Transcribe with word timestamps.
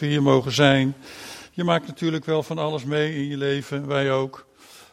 we 0.00 0.06
hier 0.06 0.22
mogen 0.22 0.52
zijn. 0.52 0.94
Je 1.52 1.64
maakt 1.64 1.86
natuurlijk 1.86 2.24
wel 2.24 2.42
van 2.42 2.58
alles 2.58 2.84
mee 2.84 3.14
in 3.14 3.26
je 3.26 3.36
leven, 3.36 3.86
wij 3.86 4.12
ook. 4.12 4.46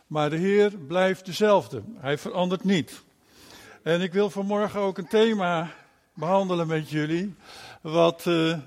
Maar 0.08 0.30
de 0.30 0.36
Heer 0.38 0.72
blijft 0.88 1.26
dezelfde. 1.26 1.82
Hij 1.98 2.18
verandert 2.18 2.64
niet. 2.64 3.02
En 3.84 4.02
ik 4.02 4.14
wil 4.14 4.30
vanmorgen 4.30 4.80
ook 4.80 4.98
een 4.98 5.08
thema 5.08 5.72
behandelen 6.14 6.68
met 6.68 6.90
jullie. 6.90 7.36
Wat, 7.82 8.26
uh, 8.26 8.58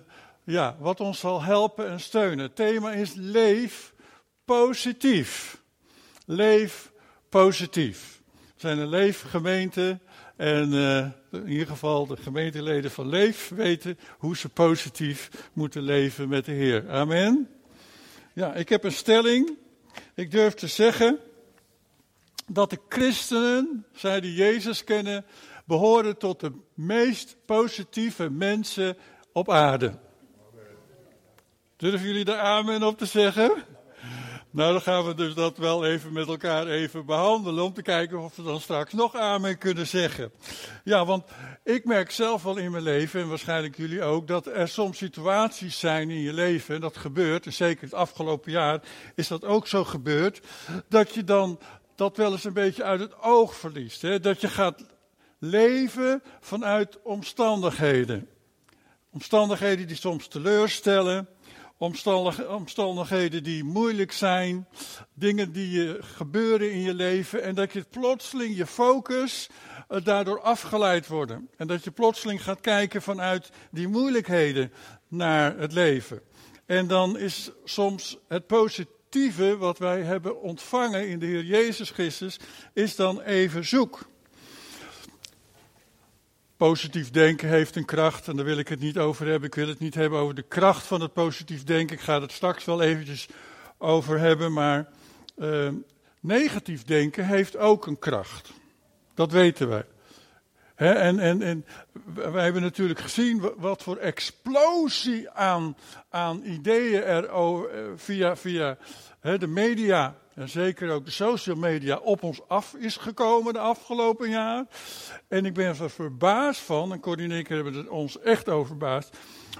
ja, 0.44 0.76
wat 0.78 1.00
ons 1.00 1.18
zal 1.18 1.42
helpen 1.42 1.88
en 1.88 2.00
steunen. 2.00 2.44
Het 2.44 2.56
thema 2.56 2.92
is 2.92 3.12
leef 3.14 3.92
positief. 4.44 5.60
Leef 6.26 6.92
positief. 7.28 8.20
We 8.34 8.40
zijn 8.56 8.78
een 8.78 8.88
leefgemeente. 8.88 9.98
En 10.36 10.72
uh, 10.72 11.06
in 11.30 11.48
ieder 11.48 11.66
geval 11.66 12.06
de 12.06 12.16
gemeenteleden 12.16 12.90
van 12.90 13.08
Leef 13.08 13.48
weten 13.48 13.98
hoe 14.18 14.36
ze 14.36 14.48
positief 14.48 15.30
moeten 15.52 15.82
leven 15.82 16.28
met 16.28 16.44
de 16.44 16.52
Heer. 16.52 16.90
Amen. 16.90 17.48
Ja, 18.32 18.54
ik 18.54 18.68
heb 18.68 18.84
een 18.84 18.92
stelling. 18.92 19.56
Ik 20.14 20.30
durf 20.30 20.54
te 20.54 20.66
zeggen 20.66 21.18
dat 22.46 22.70
de 22.70 22.78
christenen, 22.88 23.86
zij 23.92 24.20
die 24.20 24.34
Jezus 24.34 24.84
kennen, 24.84 25.24
behoren 25.64 26.18
tot 26.18 26.40
de 26.40 26.52
meest 26.74 27.36
positieve 27.44 28.30
mensen 28.30 28.96
op 29.32 29.50
aarde. 29.50 29.98
Durven 31.76 32.06
jullie 32.06 32.24
daar 32.24 32.40
amen 32.40 32.82
op 32.82 32.98
te 32.98 33.06
zeggen? 33.06 33.64
Nou, 34.52 34.72
dan 34.72 34.82
gaan 34.82 35.06
we 35.06 35.14
dus 35.14 35.34
dat 35.34 35.58
wel 35.58 35.84
even 35.84 36.12
met 36.12 36.28
elkaar 36.28 36.66
even 36.66 37.06
behandelen. 37.06 37.64
Om 37.64 37.72
te 37.72 37.82
kijken 37.82 38.18
of 38.18 38.36
we 38.36 38.42
dan 38.42 38.60
straks 38.60 38.92
nog 38.92 39.16
amen 39.16 39.58
kunnen 39.58 39.86
zeggen. 39.86 40.32
Ja, 40.84 41.04
want 41.04 41.24
ik 41.64 41.84
merk 41.84 42.10
zelf 42.10 42.42
wel 42.42 42.56
in 42.56 42.70
mijn 42.70 42.82
leven, 42.82 43.20
en 43.20 43.28
waarschijnlijk 43.28 43.76
jullie 43.76 44.02
ook, 44.02 44.28
dat 44.28 44.46
er 44.46 44.68
soms 44.68 44.98
situaties 44.98 45.78
zijn 45.78 46.10
in 46.10 46.20
je 46.20 46.32
leven. 46.32 46.74
En 46.74 46.80
dat 46.80 46.96
gebeurt, 46.96 47.46
en 47.46 47.52
zeker 47.52 47.82
het 47.82 47.94
afgelopen 47.94 48.52
jaar 48.52 48.80
is 49.14 49.28
dat 49.28 49.44
ook 49.44 49.66
zo 49.66 49.84
gebeurd. 49.84 50.40
Dat 50.88 51.14
je 51.14 51.24
dan 51.24 51.58
dat 51.94 52.16
wel 52.16 52.32
eens 52.32 52.44
een 52.44 52.52
beetje 52.52 52.84
uit 52.84 53.00
het 53.00 53.22
oog 53.22 53.54
verliest. 53.54 54.02
Hè? 54.02 54.20
Dat 54.20 54.40
je 54.40 54.48
gaat 54.48 54.84
leven 55.38 56.22
vanuit 56.40 57.02
omstandigheden. 57.02 58.28
Omstandigheden 59.10 59.86
die 59.86 59.96
soms 59.96 60.28
teleurstellen 60.28 61.28
omstandigheden 62.48 63.42
die 63.42 63.64
moeilijk 63.64 64.12
zijn, 64.12 64.68
dingen 65.14 65.52
die 65.52 66.02
gebeuren 66.02 66.72
in 66.72 66.80
je 66.80 66.94
leven 66.94 67.42
en 67.42 67.54
dat 67.54 67.72
je 67.72 67.84
plotseling 67.90 68.56
je 68.56 68.66
focus 68.66 69.48
uh, 69.88 70.04
daardoor 70.04 70.40
afgeleid 70.40 71.06
worden. 71.06 71.48
En 71.56 71.66
dat 71.66 71.84
je 71.84 71.90
plotseling 71.90 72.42
gaat 72.42 72.60
kijken 72.60 73.02
vanuit 73.02 73.50
die 73.70 73.88
moeilijkheden 73.88 74.72
naar 75.08 75.58
het 75.58 75.72
leven. 75.72 76.20
En 76.66 76.86
dan 76.86 77.18
is 77.18 77.50
soms 77.64 78.18
het 78.28 78.46
positieve 78.46 79.56
wat 79.56 79.78
wij 79.78 80.02
hebben 80.02 80.40
ontvangen 80.40 81.08
in 81.08 81.18
de 81.18 81.26
Heer 81.26 81.44
Jezus 81.44 81.90
Christus, 81.90 82.38
is 82.72 82.96
dan 82.96 83.20
even 83.20 83.64
zoek. 83.64 84.08
Positief 86.60 87.10
denken 87.10 87.48
heeft 87.48 87.76
een 87.76 87.84
kracht 87.84 88.28
en 88.28 88.36
daar 88.36 88.44
wil 88.44 88.58
ik 88.58 88.68
het 88.68 88.80
niet 88.80 88.98
over 88.98 89.26
hebben. 89.26 89.48
Ik 89.48 89.54
wil 89.54 89.68
het 89.68 89.78
niet 89.78 89.94
hebben 89.94 90.18
over 90.18 90.34
de 90.34 90.42
kracht 90.42 90.86
van 90.86 91.00
het 91.00 91.12
positief 91.12 91.64
denken. 91.64 91.96
Ik 91.96 92.02
ga 92.02 92.20
het 92.20 92.32
straks 92.32 92.64
wel 92.64 92.82
eventjes 92.82 93.28
over 93.78 94.18
hebben. 94.18 94.52
Maar 94.52 94.88
uh, 95.36 95.68
negatief 96.20 96.84
denken 96.84 97.26
heeft 97.26 97.56
ook 97.56 97.86
een 97.86 97.98
kracht. 97.98 98.52
Dat 99.14 99.32
weten 99.32 99.68
wij. 99.68 99.84
He, 100.74 100.92
en, 100.92 101.18
en, 101.18 101.42
en 101.42 101.64
wij 102.14 102.44
hebben 102.44 102.62
natuurlijk 102.62 103.00
gezien 103.00 103.52
wat 103.56 103.82
voor 103.82 103.96
explosie 103.96 105.30
aan, 105.30 105.76
aan 106.08 106.42
ideeën 106.44 107.02
er 107.02 107.28
over, 107.30 107.70
eh, 107.70 107.84
via, 107.96 108.36
via 108.36 108.78
de 109.20 109.46
media 109.46 110.16
en 110.40 110.48
zeker 110.48 110.90
ook 110.90 111.04
de 111.04 111.10
social 111.10 111.56
media 111.56 111.96
op 111.96 112.22
ons 112.22 112.40
af 112.48 112.74
is 112.74 112.96
gekomen 112.96 113.52
de 113.52 113.58
afgelopen 113.58 114.30
jaar. 114.30 114.66
En 115.28 115.44
ik 115.44 115.54
ben 115.54 115.66
er 115.66 115.90
verbaasd 115.90 116.60
van, 116.60 116.92
en 116.92 117.00
Corrie 117.00 117.24
en 117.24 117.38
ik 117.38 117.48
hebben 117.48 117.74
het 117.74 117.88
ons 117.88 118.20
echt 118.20 118.48
over 118.48 118.66
verbaasd, 118.66 119.16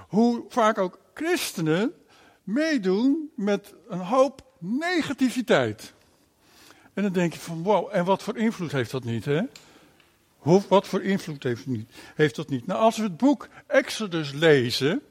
hoe 0.09 0.45
vaak 0.49 0.79
ook 0.79 0.99
christenen 1.15 1.93
meedoen 2.43 3.31
met 3.37 3.75
een 3.89 3.99
hoop 3.99 4.43
negativiteit. 4.59 5.93
En 6.95 7.03
dan 7.03 7.13
denk 7.13 7.33
je 7.33 7.41
van, 7.41 7.63
wow, 7.63 7.89
en 7.93 8.05
wat 8.05 8.23
voor 8.23 8.37
invloed 8.37 8.73
heeft 8.73 8.91
dat 8.91 9.05
niet, 9.05 9.25
hè? 9.25 9.43
Hoe, 10.39 10.63
wat 10.69 10.87
voor 10.87 11.03
invloed 11.03 11.43
heeft, 11.43 11.67
niet, 11.67 11.91
heeft 12.15 12.37
dat 12.37 12.49
niet? 12.49 12.67
Nou, 12.67 12.81
als 12.81 12.97
we 12.97 13.03
het 13.03 13.17
boek 13.17 13.49
Exodus 13.67 14.33
lezen, 14.33 15.03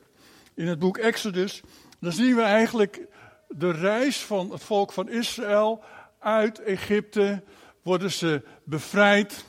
in 0.53 0.67
het 0.67 0.79
boek 0.79 0.97
Exodus, 0.97 1.61
dan 1.99 2.11
zien 2.11 2.35
we 2.35 2.41
eigenlijk 2.41 3.07
de 3.49 3.71
reis 3.71 4.17
van 4.17 4.51
het 4.51 4.63
volk 4.63 4.91
van 4.91 5.09
Israël 5.09 5.83
uit 6.19 6.59
Egypte. 6.59 7.43
Worden 7.81 8.11
ze 8.11 8.41
bevrijd. 8.63 9.45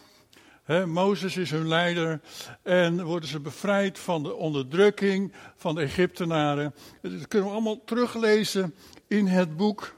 He, 0.62 0.86
Mozes 0.86 1.36
is 1.36 1.50
hun 1.50 1.68
leider. 1.68 2.20
En 2.62 3.04
worden 3.04 3.28
ze 3.28 3.40
bevrijd 3.40 3.98
van 3.98 4.22
de 4.22 4.34
onderdrukking 4.34 5.32
van 5.56 5.74
de 5.74 5.80
Egyptenaren. 5.80 6.74
Dat 7.02 7.28
kunnen 7.28 7.48
we 7.48 7.54
allemaal 7.54 7.84
teruglezen 7.84 8.74
in 9.06 9.26
het 9.26 9.56
boek 9.56 9.94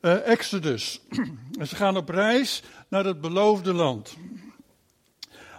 uh, 0.00 0.28
Exodus. 0.28 1.00
en 1.58 1.66
ze 1.66 1.76
gaan 1.76 1.96
op 1.96 2.08
reis 2.08 2.62
naar 2.88 3.04
het 3.04 3.20
beloofde 3.20 3.72
land. 3.72 4.16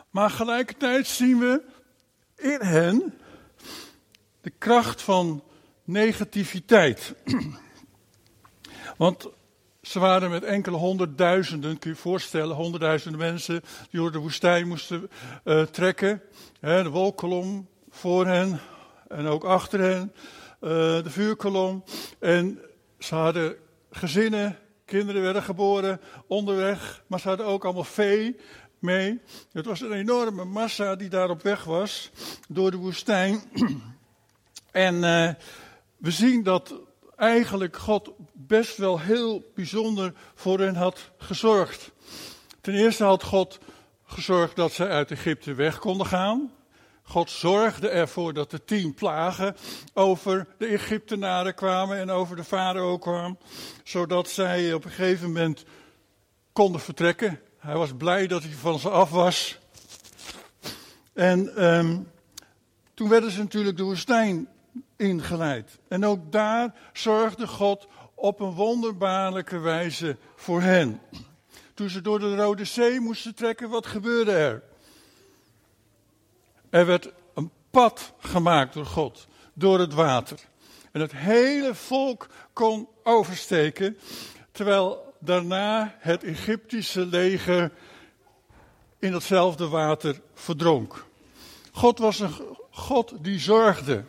Maar 0.09 0.29
gelijkertijd 0.29 1.07
zien 1.07 1.39
we 1.39 1.61
in 2.35 2.61
hen 2.61 3.13
de 4.41 4.49
kracht 4.57 5.01
van 5.01 5.43
negativiteit. 5.83 7.13
Want 8.97 9.29
ze 9.81 9.99
waren 9.99 10.29
met 10.29 10.43
enkele 10.43 10.77
honderdduizenden, 10.77 11.79
kun 11.79 11.89
je 11.89 11.95
je 11.95 12.01
voorstellen, 12.01 12.55
honderdduizenden 12.55 13.19
mensen 13.19 13.61
die 13.89 13.99
door 13.99 14.11
de 14.11 14.17
woestijn 14.17 14.67
moesten 14.67 15.09
uh, 15.43 15.61
trekken. 15.61 16.21
De 16.59 16.89
wolkolom 16.89 17.67
voor 17.89 18.27
hen 18.27 18.59
en 19.07 19.25
ook 19.25 19.43
achter 19.43 19.79
hen, 19.79 20.13
uh, 20.61 20.69
de 21.03 21.09
vuurkolom. 21.09 21.83
En 22.19 22.59
ze 22.99 23.15
hadden 23.15 23.55
gezinnen, 23.91 24.57
kinderen 24.85 25.21
werden 25.21 25.43
geboren 25.43 26.01
onderweg, 26.27 27.03
maar 27.07 27.19
ze 27.19 27.27
hadden 27.27 27.45
ook 27.45 27.65
allemaal 27.65 27.83
vee 27.83 28.35
mee. 28.79 29.21
Het 29.51 29.65
was 29.65 29.81
een 29.81 29.93
enorme 29.93 30.45
massa 30.45 30.95
die 30.95 31.09
daar 31.09 31.29
op 31.29 31.41
weg 31.41 31.63
was 31.63 32.11
door 32.47 32.71
de 32.71 32.77
woestijn. 32.77 33.41
en 34.71 34.95
uh, 34.95 35.29
we 35.97 36.11
zien 36.11 36.43
dat 36.43 36.73
eigenlijk 37.15 37.77
God 37.77 38.11
best 38.47 38.77
wel 38.77 38.99
heel 38.99 39.51
bijzonder 39.55 40.13
voor 40.35 40.59
hen 40.59 40.75
had 40.75 41.11
gezorgd. 41.17 41.91
Ten 42.61 42.73
eerste 42.73 43.03
had 43.03 43.23
God 43.23 43.59
gezorgd 44.05 44.55
dat 44.55 44.71
zij 44.71 44.89
uit 44.89 45.11
Egypte 45.11 45.53
weg 45.53 45.79
konden 45.79 46.07
gaan. 46.07 46.51
God 47.03 47.29
zorgde 47.29 47.89
ervoor 47.89 48.33
dat 48.33 48.51
de 48.51 48.65
tien 48.65 48.93
plagen 48.93 49.55
over 49.93 50.47
de 50.57 50.65
Egyptenaren 50.65 51.55
kwamen 51.55 51.97
en 51.97 52.09
over 52.09 52.35
de 52.35 52.43
farao 52.43 52.97
kwamen, 52.97 53.37
zodat 53.83 54.29
zij 54.29 54.73
op 54.73 54.85
een 54.85 54.91
gegeven 54.91 55.27
moment 55.27 55.63
konden 56.53 56.81
vertrekken. 56.81 57.39
Hij 57.57 57.75
was 57.75 57.93
blij 57.97 58.27
dat 58.27 58.43
hij 58.43 58.51
van 58.51 58.79
ze 58.79 58.89
af 58.89 59.09
was. 59.09 59.57
En 61.13 61.65
um, 61.65 62.11
toen 62.93 63.09
werden 63.09 63.31
ze 63.31 63.39
natuurlijk 63.39 63.77
de 63.77 63.83
woestijn 63.83 64.47
ingeleid. 64.97 65.79
En 65.87 66.05
ook 66.05 66.31
daar 66.31 66.73
zorgde 66.93 67.47
God 67.47 67.87
op 68.15 68.39
een 68.39 68.53
wonderbaarlijke 68.53 69.59
wijze 69.59 70.17
voor 70.35 70.61
hen. 70.61 71.01
Toen 71.73 71.89
ze 71.89 72.01
door 72.01 72.19
de 72.19 72.35
Rode 72.35 72.65
Zee 72.65 72.99
moesten 72.99 73.35
trekken, 73.35 73.69
wat 73.69 73.85
gebeurde 73.85 74.31
er? 74.31 74.63
Er 76.69 76.85
werd 76.85 77.11
een 77.33 77.51
pad 77.69 78.13
gemaakt 78.19 78.73
door 78.73 78.85
God, 78.85 79.27
door 79.53 79.79
het 79.79 79.93
water. 79.93 80.39
En 80.91 81.01
het 81.01 81.11
hele 81.11 81.75
volk 81.75 82.27
kon 82.53 82.87
oversteken, 83.03 83.97
terwijl 84.51 85.13
daarna 85.19 85.95
het 85.99 86.23
Egyptische 86.23 87.05
leger 87.05 87.71
in 88.99 89.11
datzelfde 89.11 89.67
water 89.67 90.21
verdronk. 90.33 91.05
God 91.71 91.99
was 91.99 92.19
een 92.19 92.33
God 92.69 93.13
die 93.21 93.39
zorgde. 93.39 94.03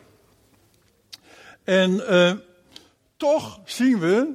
En 1.64 1.90
uh, 1.90 2.32
toch 3.16 3.60
zien 3.64 3.98
we 3.98 4.34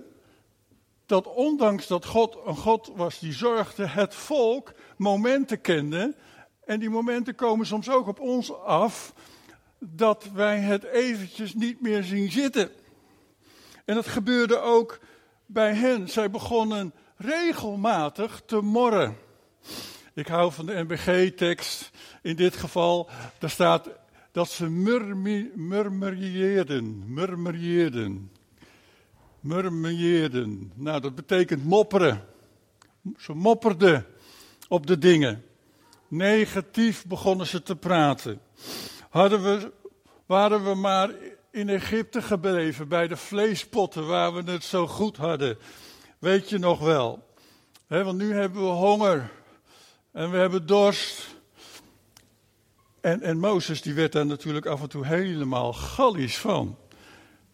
dat 1.06 1.28
ondanks 1.28 1.88
dat 1.88 2.06
God 2.06 2.38
een 2.46 2.56
God 2.56 2.92
was 2.96 3.20
die 3.20 3.34
zorgde, 3.34 3.88
het 3.88 4.16
volk 4.16 4.74
momenten 4.98 5.62
kende. 5.62 6.16
En 6.66 6.80
die 6.80 6.90
momenten 6.90 7.36
komen 7.36 7.66
soms 7.66 7.90
ook 7.90 8.08
op 8.08 8.20
ons 8.20 8.54
af 8.54 9.14
dat 9.80 10.30
wij 10.34 10.60
het 10.60 10.84
eventjes 10.84 11.54
niet 11.54 11.82
meer 11.82 12.04
zien 12.04 12.32
zitten. 12.32 12.72
En 13.86 13.96
dat 13.96 14.08
gebeurde 14.08 14.60
ook 14.60 15.00
bij 15.46 15.74
hen. 15.74 16.10
Zij 16.10 16.30
begonnen 16.30 16.94
regelmatig 17.18 18.42
te 18.46 18.62
morren. 18.62 19.18
Ik 20.14 20.28
hou 20.28 20.52
van 20.52 20.66
de 20.66 20.86
NBG-tekst. 20.88 21.92
In 22.22 22.36
dit 22.36 22.56
geval, 22.56 23.10
daar 23.40 23.50
staat 23.50 23.90
dat 24.32 24.50
ze 24.50 24.70
murmurieerden, 24.70 27.14
murmurieerden, 27.14 28.32
murmurieerden. 29.42 30.72
Nou, 30.76 31.02
dat 31.02 31.16
betekent 31.16 31.66
mopperen. 31.66 32.26
Ze 33.18 33.34
mopperden 33.34 34.06
op 34.68 34.88
de 34.88 34.98
dingen. 34.98 35.44
Negatief 36.08 37.06
begonnen 37.06 37.48
ze 37.48 37.64
te 37.64 37.76
praten. 37.76 38.42
Hadden 39.10 39.44
we, 39.44 39.72
waren 40.26 40.64
we 40.64 40.76
maar 40.76 41.10
in 41.52 41.70
Egypte 41.70 42.22
gebleven, 42.22 42.88
bij 42.88 43.08
de 43.08 43.18
vleespotten 43.18 44.08
waar 44.08 44.34
we 44.34 44.52
het 44.52 44.64
zo 44.64 44.88
goed 44.88 45.18
hadden. 45.18 45.58
Weet 46.20 46.50
je 46.50 46.58
nog 46.58 46.80
wel? 46.80 47.30
want 47.88 48.18
nu 48.18 48.34
hebben 48.34 48.62
we 48.62 48.68
honger 48.68 49.32
en 50.12 50.32
we 50.32 50.38
hebben 50.38 50.66
dorst. 50.66 51.36
En, 53.02 53.22
en 53.22 53.40
Mozes 53.40 53.82
die 53.82 53.94
werd 53.94 54.12
daar 54.12 54.26
natuurlijk 54.26 54.66
af 54.66 54.82
en 54.82 54.90
toe 54.90 55.06
helemaal 55.06 55.74
gallisch 55.74 56.38
van. 56.38 56.78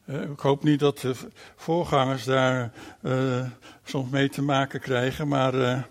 Ik 0.08 0.40
hoop 0.40 0.64
niet 0.64 0.80
dat 0.80 0.98
de 1.00 1.16
voorgangers 1.56 2.24
daar 2.24 2.74
uh, 3.02 3.46
soms 3.84 4.10
mee 4.10 4.30
te 4.30 4.42
maken 4.42 4.80
krijgen, 4.80 5.28
maar, 5.28 5.54
uh, 5.54 5.84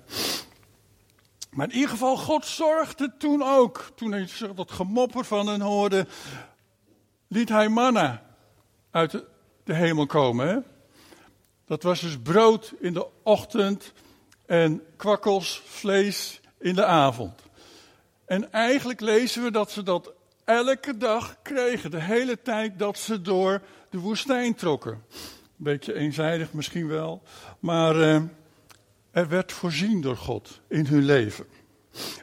maar 1.51 1.67
in 1.67 1.75
ieder 1.75 1.91
geval, 1.91 2.17
God 2.17 2.47
zorgde 2.47 3.13
toen 3.19 3.43
ook. 3.43 3.91
Toen 3.95 4.13
hij 4.13 4.29
dat 4.55 4.71
gemopper 4.71 5.25
van 5.25 5.47
hen 5.47 5.61
hoorde, 5.61 6.07
liet 7.29 7.49
hij 7.49 7.69
manna 7.69 8.23
uit 8.91 9.11
de, 9.11 9.25
de 9.65 9.75
hemel 9.75 10.07
komen. 10.07 10.49
Hè? 10.49 10.59
Dat 11.67 11.83
was 11.83 12.01
dus 12.01 12.19
brood 12.19 12.75
in 12.79 12.93
de 12.93 13.07
ochtend 13.23 13.93
en 14.47 14.83
kwakkels, 14.97 15.63
vlees 15.65 16.41
in 16.59 16.75
de 16.75 16.85
avond. 16.85 17.43
En 18.25 18.53
eigenlijk 18.53 19.01
lezen 19.01 19.43
we 19.43 19.51
dat 19.51 19.71
ze 19.71 19.83
dat 19.83 20.13
elke 20.47 20.97
dag 20.97 21.37
kregen, 21.43 21.91
de 21.91 22.01
hele 22.01 22.43
tijd 22.43 22.79
dat 22.79 22.99
ze 22.99 23.23
door 23.23 23.63
de 23.91 23.99
woestijn 23.99 24.55
trokken. 24.55 25.05
Beetje 25.57 25.95
eenzijdig 25.95 26.53
misschien 26.53 26.89
wel, 26.89 27.23
maar 27.61 28.01
eh, 28.01 28.23
er 29.11 29.29
werd 29.29 29.53
voorzien 29.53 30.01
door 30.01 30.17
God 30.17 30.61
in 30.69 30.87
hun 30.87 31.05
leven. 31.05 31.47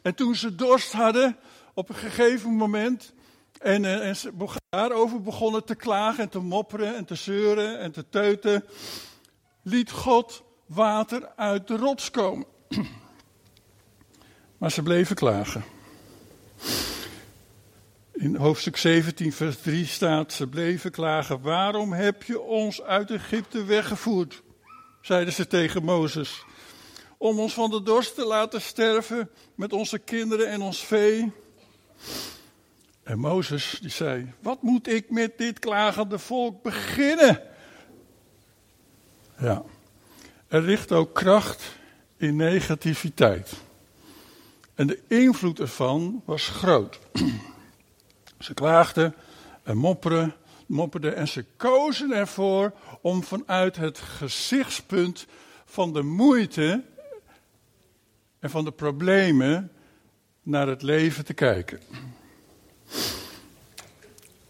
En 0.02 0.16
toen 0.16 0.36
ze 0.36 0.56
dorst 0.56 0.92
hadden, 0.92 1.38
op 1.74 1.90
een 1.90 1.96
gegeven 1.96 2.52
moment, 2.52 3.14
en, 3.60 3.86
eh, 3.86 4.08
en 4.08 4.16
ze 4.16 4.32
daarover 4.70 5.22
begonnen 5.22 5.66
te 5.66 5.76
klagen 5.76 6.24
en 6.24 6.30
te 6.30 6.40
mopperen 6.40 6.96
en 6.96 7.06
te 7.06 7.16
zeuren 7.16 7.80
en 7.80 7.92
te 7.92 8.06
teuten, 8.10 8.64
liet 9.62 9.92
God 9.92 10.44
water 10.66 11.30
uit 11.36 11.68
de 11.68 11.78
rots 11.78 12.12
komen. 12.12 12.46
Maar 14.58 14.72
ze 14.72 14.82
bleven 14.82 15.16
klagen. 15.16 15.64
In 18.14 18.36
hoofdstuk 18.36 18.78
17, 18.78 19.34
vers 19.34 19.62
3 19.62 19.86
staat: 19.86 20.34
Ze 20.34 20.48
bleven 20.48 20.92
klagen. 20.92 21.42
Waarom 21.42 21.94
heb 21.94 22.24
je 22.24 22.42
ons 22.42 22.82
uit 22.82 23.12
Egypte 23.12 23.64
weggevoerd? 23.64 24.42
zeiden 25.02 25.34
ze 25.34 25.48
tegen 25.48 25.84
Mozes. 25.84 26.46
Om 27.18 27.40
ons 27.40 27.54
van 27.54 27.70
de 27.70 27.84
dorst 27.84 28.16
te 28.16 28.26
laten 28.26 28.62
sterven 28.62 29.30
met 29.56 29.74
onze 29.74 30.00
kinderen 30.00 30.48
en 30.48 30.62
ons 30.62 30.86
vee. 30.86 31.32
En 33.04 33.20
Mozes 33.20 33.78
die 33.82 33.90
zei: 33.90 34.34
Wat 34.40 34.62
moet 34.62 34.88
ik 34.88 35.10
met 35.10 35.38
dit 35.38 35.60
klagende 35.60 36.20
volk 36.20 36.62
beginnen? 36.62 37.42
Ja, 39.40 39.64
er 40.48 40.62
ligt 40.62 40.92
ook 40.92 41.14
kracht 41.14 41.64
in 42.18 42.36
negativiteit. 42.36 43.52
En 44.76 44.88
de 44.88 45.00
invloed 45.08 45.60
ervan 45.60 46.22
was 46.26 46.48
groot. 46.48 47.00
Ze 48.44 48.54
klaagden 48.54 49.16
en 49.64 49.78
mopperen, 49.78 50.36
mopperden 50.66 51.16
en 51.16 51.28
ze 51.28 51.46
kozen 51.58 52.12
ervoor 52.12 52.74
om 53.02 53.24
vanuit 53.24 53.76
het 53.76 53.98
gezichtspunt 53.98 55.26
van 55.66 55.94
de 55.94 56.02
moeite 56.02 56.84
en 58.40 58.50
van 58.50 58.64
de 58.64 58.72
problemen 58.72 59.72
naar 60.42 60.68
het 60.68 60.82
leven 60.82 61.26
te 61.26 61.34
kijken. 61.34 61.80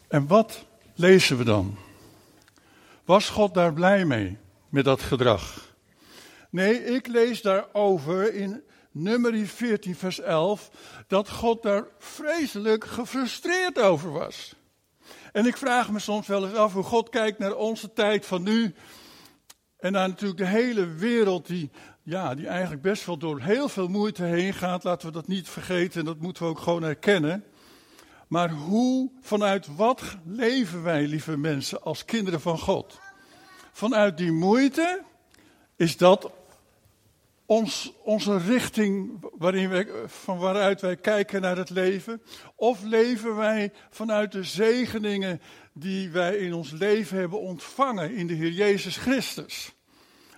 En 0.07 0.27
wat 0.27 0.65
lezen 0.95 1.37
we 1.37 1.43
dan? 1.43 1.77
Was 3.05 3.29
God 3.29 3.53
daar 3.53 3.73
blij 3.73 4.05
mee 4.05 4.37
met 4.69 4.85
dat 4.85 5.01
gedrag? 5.01 5.75
Nee, 6.49 6.85
ik 6.85 7.07
lees 7.07 7.41
daarover 7.41 8.33
in 8.33 8.63
nummer 8.93 9.47
14, 9.47 9.95
vers 9.95 10.19
11, 10.19 10.69
dat 11.07 11.29
God 11.29 11.63
daar 11.63 11.85
vreselijk 11.99 12.85
gefrustreerd 12.85 13.79
over 13.79 14.11
was. 14.11 14.55
En 15.31 15.45
ik 15.45 15.57
vraag 15.57 15.91
me 15.91 15.99
soms 15.99 16.27
wel 16.27 16.45
eens 16.45 16.55
af 16.55 16.73
hoe 16.73 16.83
God 16.83 17.09
kijkt 17.09 17.39
naar 17.39 17.55
onze 17.55 17.93
tijd 17.93 18.25
van 18.25 18.43
nu. 18.43 18.73
En 19.77 19.91
naar 19.91 20.07
natuurlijk 20.07 20.39
de 20.39 20.45
hele 20.45 20.87
wereld 20.87 21.47
die, 21.47 21.71
ja, 22.03 22.35
die 22.35 22.47
eigenlijk 22.47 22.81
best 22.81 23.05
wel 23.05 23.17
door 23.17 23.41
heel 23.41 23.69
veel 23.69 23.87
moeite 23.87 24.23
heen 24.23 24.53
gaat. 24.53 24.83
Laten 24.83 25.07
we 25.07 25.13
dat 25.13 25.27
niet 25.27 25.49
vergeten 25.49 25.99
en 25.99 26.05
dat 26.05 26.19
moeten 26.19 26.43
we 26.43 26.49
ook 26.49 26.59
gewoon 26.59 26.83
herkennen. 26.83 27.43
Maar 28.27 28.51
hoe, 28.51 29.11
vanuit 29.21 29.75
wat 29.75 30.01
leven 30.25 30.83
wij, 30.83 31.07
lieve 31.07 31.37
mensen, 31.37 31.81
als 31.81 32.05
kinderen 32.05 32.41
van 32.41 32.59
God? 32.59 32.99
Vanuit 33.71 34.17
die 34.17 34.31
moeite 34.31 35.01
is 35.75 35.97
dat 35.97 36.31
ons, 37.45 37.93
onze 38.03 38.37
richting 38.37 39.21
waarin 39.37 39.69
wij, 39.69 39.87
van 40.05 40.37
waaruit 40.37 40.81
wij 40.81 40.95
kijken 40.95 41.41
naar 41.41 41.57
het 41.57 41.69
leven? 41.69 42.21
Of 42.55 42.83
leven 42.83 43.35
wij 43.35 43.71
vanuit 43.89 44.31
de 44.31 44.43
zegeningen 44.43 45.41
die 45.73 46.09
wij 46.09 46.35
in 46.35 46.53
ons 46.53 46.71
leven 46.71 47.17
hebben 47.17 47.39
ontvangen 47.39 48.15
in 48.15 48.27
de 48.27 48.33
Heer 48.33 48.51
Jezus 48.51 48.97
Christus? 48.97 49.73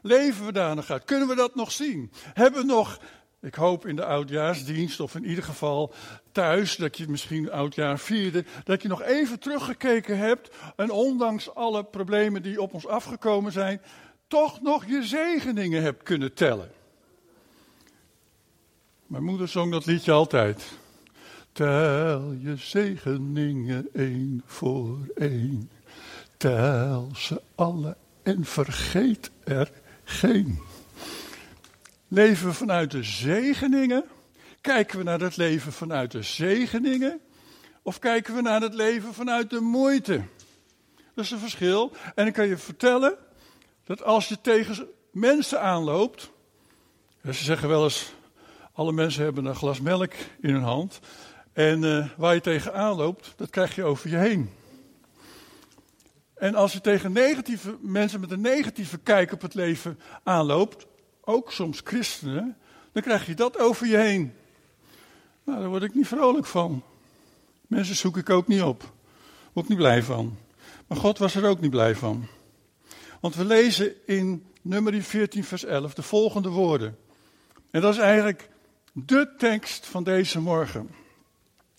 Leven 0.02 0.46
we 0.46 0.52
daar 0.52 0.75
nog 0.75 0.90
uit? 0.90 1.04
Kunnen 1.04 1.28
we 1.28 1.36
dat 1.36 1.56
nog 1.56 1.72
zien? 1.72 2.12
Hebben 2.34 2.62
we 2.62 2.66
nog, 2.66 3.00
ik 3.42 3.56
hoop 3.56 3.86
in 3.86 3.96
de 3.96 4.06
oudjaarsdienst 4.06 5.00
of 5.00 5.16
in 5.16 5.25
ieder 5.25 5.44
geval 5.44 5.94
thuis, 6.31 6.75
dat 6.75 6.98
je 6.98 7.07
misschien 7.07 7.52
oudjaar 7.52 8.00
vierde, 8.00 8.46
dat 8.63 8.81
je 8.81 8.88
nog 8.88 9.02
even 9.02 9.40
teruggekeken 9.40 10.18
hebt 10.18 10.56
en 10.75 10.92
ondanks 10.92 11.56
alle 11.56 11.84
problemen 11.84 12.42
die 12.42 12.62
op 12.62 12.74
ons 12.74 12.88
afgekomen 12.88 13.52
zijn, 13.52 13.81
toch 14.28 14.62
nog 14.62 14.86
je 14.86 15.04
zegeningen 15.04 15.81
hebt 15.81 16.04
kunnen 16.04 16.34
tellen. 16.34 16.72
Mijn 19.07 19.24
moeder 19.24 19.48
zong 19.48 19.72
dat 19.72 19.86
liedje 19.86 20.12
altijd. 20.12 20.63
Tel 21.52 22.31
je 22.31 22.56
zegeningen 22.56 23.88
één 23.94 24.42
voor 24.46 24.98
één. 25.16 25.72
Tel 26.38 27.12
ze 27.16 27.42
alle 27.56 27.98
en 28.24 28.46
vergeet 28.46 29.31
er 29.44 29.71
geen. 30.04 30.59
Leven 32.07 32.54
vanuit 32.54 32.92
de 32.92 33.04
zegeningen? 33.04 34.06
Kijken 34.62 34.97
we 34.97 35.04
naar 35.04 35.19
het 35.19 35.38
leven 35.38 35.71
vanuit 35.71 36.12
de 36.12 36.21
zegeningen? 36.21 37.19
Of 37.81 38.00
kijken 38.00 38.35
we 38.35 38.42
naar 38.42 38.62
het 38.62 38.74
leven 38.74 39.14
vanuit 39.14 39.50
de 39.50 39.59
moeite? 39.59 40.24
Dat 41.14 41.26
is 41.26 41.31
een 41.31 41.40
verschil. 41.40 41.92
En 42.16 42.28
ik 42.28 42.33
kan 42.33 42.47
je 42.47 42.57
vertellen 42.57 43.18
dat 43.83 44.04
als 44.04 44.28
je 44.28 44.42
tegen 44.42 44.88
mensen 45.12 45.62
aanloopt. 45.62 46.31
Ze 47.24 47.33
zeggen 47.33 47.69
wel 47.69 47.83
eens: 47.83 48.14
alle 48.75 48.91
mensen 48.91 49.23
hebben 49.23 49.45
een 49.45 49.55
glas 49.55 49.81
melk 49.81 50.13
in 50.41 50.53
hun 50.53 50.63
hand. 50.63 50.99
En 51.53 51.83
uh, 51.83 52.07
waar 52.17 52.33
je 52.33 52.41
tegenaan 52.41 52.95
loopt, 52.95 53.33
dat 53.35 53.49
krijg 53.49 53.75
je 53.75 53.83
over 53.83 54.09
je 54.09 54.17
heen. 54.17 54.49
En 56.33 56.55
als 56.55 56.73
je 56.73 56.81
tegen 56.81 57.11
negatieve 57.11 57.77
mensen 57.81 58.19
met 58.19 58.31
een 58.31 58.41
negatieve 58.41 58.97
kijk 58.97 59.31
op 59.31 59.41
het 59.41 59.53
leven 59.53 59.99
aanloopt, 60.23 60.85
ook 61.21 61.51
soms 61.51 61.81
christenen, 61.83 62.57
dan 62.91 63.03
krijg 63.03 63.25
je 63.25 63.33
dat 63.33 63.59
over 63.59 63.87
je 63.87 63.97
heen. 63.97 64.33
Nou, 65.44 65.59
daar 65.59 65.69
word 65.69 65.83
ik 65.83 65.94
niet 65.94 66.07
vrolijk 66.07 66.45
van. 66.45 66.83
Mensen 67.67 67.95
zoek 67.95 68.17
ik 68.17 68.29
ook 68.29 68.47
niet 68.47 68.61
op. 68.61 68.94
Word 69.53 69.65
ik 69.65 69.71
niet 69.71 69.77
blij 69.77 70.03
van. 70.03 70.37
Maar 70.87 70.97
God 70.97 71.17
was 71.17 71.35
er 71.35 71.45
ook 71.45 71.59
niet 71.59 71.71
blij 71.71 71.95
van. 71.95 72.27
Want 73.19 73.35
we 73.35 73.45
lezen 73.45 73.94
in 74.05 74.45
nummer 74.61 75.01
14, 75.01 75.44
vers 75.44 75.63
11 75.63 75.94
de 75.94 76.01
volgende 76.01 76.49
woorden. 76.49 76.97
En 77.71 77.81
dat 77.81 77.94
is 77.94 77.99
eigenlijk 77.99 78.49
de 78.97 79.33
tekst 79.37 79.85
van 79.85 80.04
deze 80.04 80.40
morgen. 80.40 80.90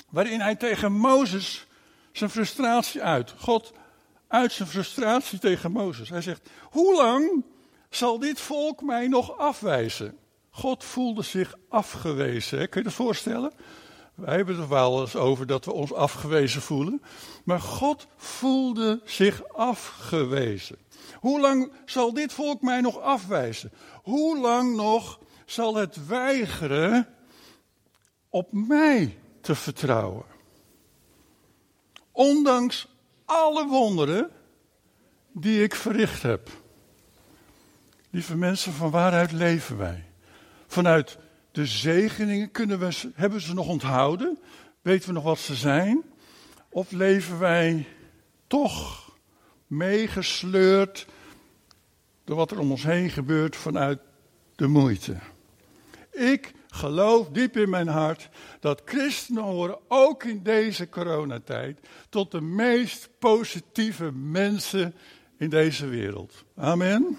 Waarin 0.09 0.41
hij 0.41 0.57
tegen 0.57 0.93
Mozes 0.93 1.67
zijn 2.13 2.31
frustratie 2.31 3.03
uit. 3.03 3.35
God 3.39 3.73
uit 4.29 4.53
zijn 4.53 4.69
frustratie 4.69 5.39
tegen 5.39 5.73
Mozes. 5.73 6.09
Hij 6.09 6.21
zegt: 6.21 6.51
Hoe 6.63 6.97
lang 6.97 7.45
zal 7.91 8.19
dit 8.19 8.41
volk 8.41 8.83
mij 8.83 9.09
nog 9.09 9.39
afwijzen? 9.39 10.19
God 10.51 10.85
voelde 10.85 11.23
zich 11.23 11.55
afgewezen. 11.69 12.69
Kun 12.69 12.81
je 12.81 12.87
dat 12.87 12.97
voorstellen? 12.97 13.53
Wij 14.15 14.37
hebben 14.37 14.59
het 14.59 14.69
wel 14.69 15.01
eens 15.01 15.17
over 15.17 15.47
dat 15.47 15.65
we 15.65 15.73
ons 15.73 15.93
afgewezen 15.93 16.63
voelen. 16.63 17.03
Maar 17.45 17.61
God 17.61 18.07
voelde 18.17 19.01
zich 19.05 19.49
afgewezen. 19.49 20.77
Hoe 21.15 21.41
lang 21.41 21.73
zal 21.85 22.13
dit 22.13 22.33
volk 22.33 22.63
mij 22.63 22.81
nog 22.81 23.01
afwijzen? 23.01 23.73
Hoe 24.03 24.39
lang 24.39 24.77
nog 24.77 25.19
zal 25.47 25.75
het 25.75 26.07
weigeren 26.07 27.09
op 28.29 28.53
mij 28.53 29.19
te 29.41 29.55
vertrouwen. 29.55 30.25
Ondanks 32.13 32.89
alle 33.25 33.67
wonderen 33.67 34.31
die 35.33 35.63
ik 35.63 35.75
verricht 35.75 36.23
heb. 36.23 36.51
Lieve 38.11 38.37
mensen, 38.37 38.73
van 38.73 38.91
waaruit 38.91 39.33
leven 39.33 39.77
wij? 39.77 40.05
Vanuit 40.67 41.19
de 41.51 41.67
zegeningen 41.67 42.51
kunnen 42.51 42.79
we, 42.79 43.11
hebben 43.15 43.41
ze 43.41 43.55
nog 43.55 43.69
onthouden? 43.69 44.39
Weten 44.83 45.09
we 45.09 45.15
nog 45.15 45.25
wat 45.25 45.39
ze 45.39 45.55
zijn? 45.55 46.03
Of 46.69 46.91
leven 46.91 47.39
wij 47.39 47.87
toch 48.47 49.11
meegesleurd 49.67 51.07
door 52.25 52.37
wat 52.37 52.51
er 52.51 52.59
om 52.59 52.71
ons 52.71 52.83
heen 52.83 53.11
gebeurt 53.11 53.57
vanuit 53.57 53.99
de 54.57 54.67
moeite? 54.67 55.17
Ik 56.17 56.53
geloof 56.69 57.29
diep 57.29 57.57
in 57.57 57.71
mijn 57.71 57.89
hart 57.89 58.29
dat 58.61 58.83
christenen 58.85 59.43
horen 59.43 59.79
ook 59.89 60.25
in 60.25 60.43
deze 60.43 60.89
coronatijd 60.89 61.79
tot 62.09 62.31
de 62.31 62.41
meest 62.41 63.09
positieve 63.19 64.13
mensen 64.13 64.95
in 65.39 65.51
deze 65.51 65.87
wereld. 65.87 66.45
Amen. 66.57 67.19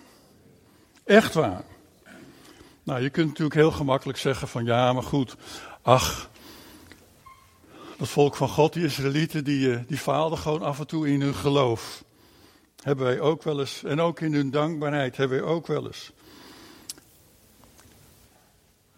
Echt 1.04 1.34
waar. 1.34 1.64
Nou, 2.84 3.02
je 3.02 3.10
kunt 3.10 3.28
natuurlijk 3.28 3.56
heel 3.56 3.72
gemakkelijk 3.72 4.18
zeggen 4.18 4.48
van 4.48 4.66
ja, 4.66 4.94
maar 4.94 5.04
goed, 5.04 5.36
ach, 5.82 6.30
dat 7.98 8.08
volk 8.08 8.36
van 8.36 8.50
God, 8.50 8.74
die 8.74 8.84
Israëlieten, 8.84 9.44
die, 9.44 9.74
eh, 9.74 9.80
die 9.88 9.98
faalden 9.98 10.38
gewoon 10.38 10.62
af 10.62 10.80
en 10.80 10.88
toe 10.88 11.08
in 11.08 11.22
hun 11.22 11.36
geloof. 11.36 12.04
Hebben 12.84 13.06
wij 13.06 13.20
ook 13.20 13.44
wel 13.44 13.60
eens, 13.60 13.84
en 13.84 14.02
ook 14.02 14.20
in 14.20 14.34
hun 14.34 14.52
dankbaarheid 14.52 15.18
hebben 15.18 15.42
wij 15.42 15.48
ook 15.48 15.68
wel 15.68 15.86
eens. 15.86 16.12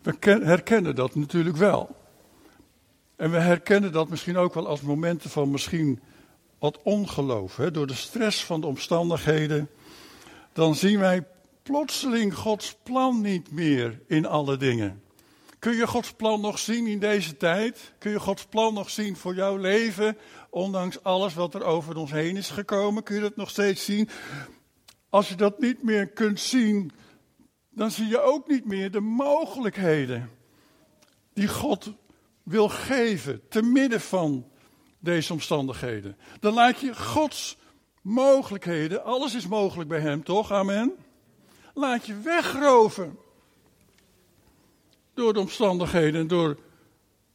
We 0.01 0.15
herkennen 0.43 0.95
dat 0.95 1.15
natuurlijk 1.15 1.57
wel. 1.57 1.95
En 3.15 3.31
we 3.31 3.37
herkennen 3.37 3.91
dat 3.91 4.09
misschien 4.09 4.37
ook 4.37 4.53
wel 4.53 4.67
als 4.67 4.81
momenten 4.81 5.29
van 5.29 5.51
misschien 5.51 5.99
wat 6.59 6.79
ongeloof. 6.83 7.55
Hè? 7.55 7.71
Door 7.71 7.87
de 7.87 7.93
stress 7.93 8.43
van 8.43 8.61
de 8.61 8.67
omstandigheden. 8.67 9.69
Dan 10.53 10.75
zien 10.75 10.99
wij 10.99 11.25
plotseling 11.63 12.35
Gods 12.35 12.75
plan 12.83 13.21
niet 13.21 13.51
meer 13.51 13.99
in 14.07 14.25
alle 14.25 14.57
dingen. 14.57 15.01
Kun 15.59 15.75
je 15.75 15.87
Gods 15.87 16.13
plan 16.13 16.41
nog 16.41 16.59
zien 16.59 16.87
in 16.87 16.99
deze 16.99 17.37
tijd? 17.37 17.93
Kun 17.97 18.11
je 18.11 18.19
Gods 18.19 18.45
plan 18.45 18.73
nog 18.73 18.89
zien 18.89 19.15
voor 19.15 19.35
jouw 19.35 19.57
leven? 19.57 20.17
Ondanks 20.49 21.03
alles 21.03 21.33
wat 21.33 21.53
er 21.53 21.63
over 21.63 21.95
ons 21.95 22.11
heen 22.11 22.37
is 22.37 22.49
gekomen, 22.49 23.03
kun 23.03 23.15
je 23.15 23.21
dat 23.21 23.35
nog 23.35 23.49
steeds 23.49 23.85
zien? 23.85 24.09
Als 25.09 25.29
je 25.29 25.35
dat 25.35 25.59
niet 25.59 25.83
meer 25.83 26.07
kunt 26.07 26.39
zien, 26.39 26.91
dan 27.79 27.91
zie 27.91 28.07
je 28.07 28.21
ook 28.21 28.47
niet 28.47 28.65
meer 28.65 28.91
de 28.91 28.99
mogelijkheden 28.99 30.29
die 31.33 31.47
God 31.47 31.93
wil 32.43 32.69
geven 32.69 33.41
te 33.49 33.61
midden 33.61 34.01
van 34.01 34.47
deze 34.99 35.33
omstandigheden. 35.33 36.17
Dan 36.39 36.53
laat 36.53 36.79
je 36.79 36.95
Gods 36.95 37.57
mogelijkheden, 38.01 39.03
alles 39.03 39.35
is 39.35 39.47
mogelijk 39.47 39.89
bij 39.89 39.99
Hem, 39.99 40.23
toch? 40.23 40.51
Amen. 40.51 40.93
Laat 41.73 42.05
je 42.05 42.19
wegroven 42.19 43.17
door 45.13 45.33
de 45.33 45.39
omstandigheden, 45.39 46.27
door 46.27 46.57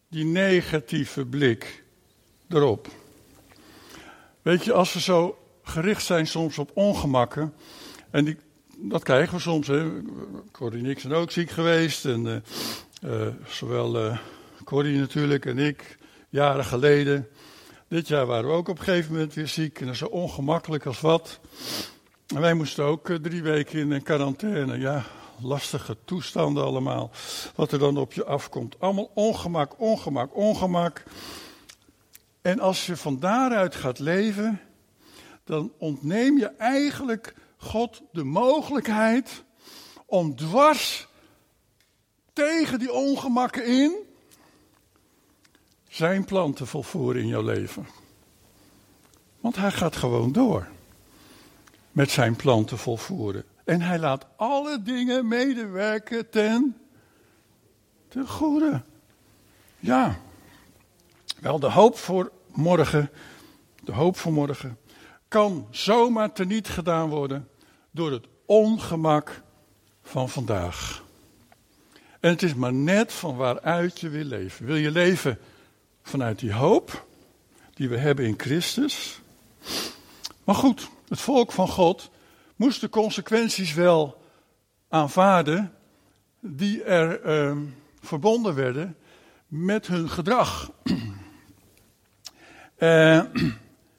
die 0.08 0.24
negatieve 0.24 1.24
blik 1.24 1.84
erop. 2.48 2.88
Weet 4.42 4.64
je, 4.64 4.72
als 4.72 4.92
we 4.92 5.00
zo 5.00 5.38
gericht 5.62 6.04
zijn 6.04 6.26
soms 6.26 6.58
op 6.58 6.70
ongemakken, 6.74 7.54
en 8.10 8.24
die, 8.24 8.36
dat 8.78 9.02
krijgen 9.02 9.34
we 9.34 9.40
soms, 9.40 9.66
hè. 9.66 9.90
Corrie 10.52 10.82
Nixon 10.82 11.12
ook 11.12 11.30
ziek 11.30 11.50
geweest, 11.50 12.04
en 12.04 12.24
uh, 12.24 12.36
uh, 13.10 13.26
zowel 13.46 14.04
uh, 14.04 14.18
Corrie 14.64 14.98
natuurlijk 14.98 15.46
en 15.46 15.58
ik, 15.58 15.98
jaren 16.28 16.64
geleden. 16.64 17.28
Dit 17.88 18.08
jaar 18.08 18.26
waren 18.26 18.48
we 18.50 18.56
ook 18.56 18.68
op 18.68 18.78
een 18.78 18.84
gegeven 18.84 19.12
moment 19.12 19.34
weer 19.34 19.48
ziek 19.48 19.80
en 19.80 19.96
zo 19.96 20.06
ongemakkelijk 20.06 20.86
als 20.86 21.00
wat. 21.00 21.40
En 22.34 22.40
wij 22.40 22.54
moesten 22.54 22.84
ook 22.84 23.08
drie 23.22 23.42
weken 23.42 23.78
in 23.78 23.90
een 23.90 24.02
quarantaine. 24.02 24.78
Ja, 24.78 25.04
lastige 25.42 25.96
toestanden 26.04 26.64
allemaal. 26.64 27.10
Wat 27.54 27.72
er 27.72 27.78
dan 27.78 27.96
op 27.96 28.12
je 28.12 28.24
afkomt. 28.24 28.76
Allemaal 28.78 29.10
ongemak, 29.14 29.80
ongemak, 29.80 30.36
ongemak. 30.36 31.02
En 32.42 32.60
als 32.60 32.86
je 32.86 32.96
van 32.96 33.18
daaruit 33.18 33.74
gaat 33.74 33.98
leven, 33.98 34.60
dan 35.44 35.72
ontneem 35.78 36.38
je 36.38 36.46
eigenlijk 36.46 37.34
God 37.64 38.02
de 38.12 38.24
mogelijkheid 38.24 39.44
om 40.06 40.36
dwars 40.36 41.06
tegen 42.32 42.78
die 42.78 42.92
ongemakken 42.92 43.66
in 43.66 43.96
zijn 45.88 46.24
plan 46.24 46.52
te 46.52 46.66
volvoeren 46.66 47.22
in 47.22 47.28
jouw 47.28 47.42
leven. 47.42 47.86
Want 49.40 49.56
hij 49.56 49.70
gaat 49.70 49.96
gewoon 49.96 50.32
door 50.32 50.68
met 51.92 52.10
zijn 52.10 52.36
plan 52.36 52.64
te 52.64 52.76
volvoeren. 52.76 53.44
En 53.64 53.80
hij 53.80 53.98
laat 53.98 54.26
alle 54.36 54.82
dingen 54.82 55.28
medewerken 55.28 56.30
ten, 56.30 56.76
ten 58.08 58.28
goede. 58.28 58.82
Ja, 59.78 60.18
wel 61.40 61.58
de 61.58 61.70
hoop 61.70 61.98
voor 61.98 62.32
morgen, 62.52 63.10
de 63.84 63.92
hoop 63.92 64.16
voor 64.16 64.32
morgen, 64.32 64.78
kan 65.28 65.66
zomaar 65.70 66.32
teniet 66.32 66.68
gedaan 66.68 67.08
worden 67.08 67.48
door 67.94 68.12
het 68.12 68.26
ongemak 68.46 69.42
van 70.02 70.28
vandaag. 70.28 71.02
En 72.20 72.30
het 72.30 72.42
is 72.42 72.54
maar 72.54 72.72
net 72.72 73.12
van 73.12 73.36
waaruit 73.36 74.00
je 74.00 74.08
wil 74.08 74.24
leven. 74.24 74.66
Wil 74.66 74.76
je 74.76 74.90
leven 74.90 75.38
vanuit 76.02 76.38
die 76.38 76.52
hoop 76.52 77.06
die 77.74 77.88
we 77.88 77.96
hebben 77.96 78.24
in 78.24 78.34
Christus? 78.36 79.20
Maar 80.44 80.54
goed, 80.54 80.88
het 81.08 81.20
volk 81.20 81.52
van 81.52 81.68
God 81.68 82.10
moest 82.56 82.80
de 82.80 82.88
consequenties 82.88 83.74
wel 83.74 84.22
aanvaarden 84.88 85.72
die 86.40 86.82
er 86.82 87.24
uh, 87.24 87.58
verbonden 88.00 88.54
werden 88.54 88.96
met 89.46 89.86
hun 89.86 90.08
gedrag. 90.08 90.70
uh, 92.78 93.22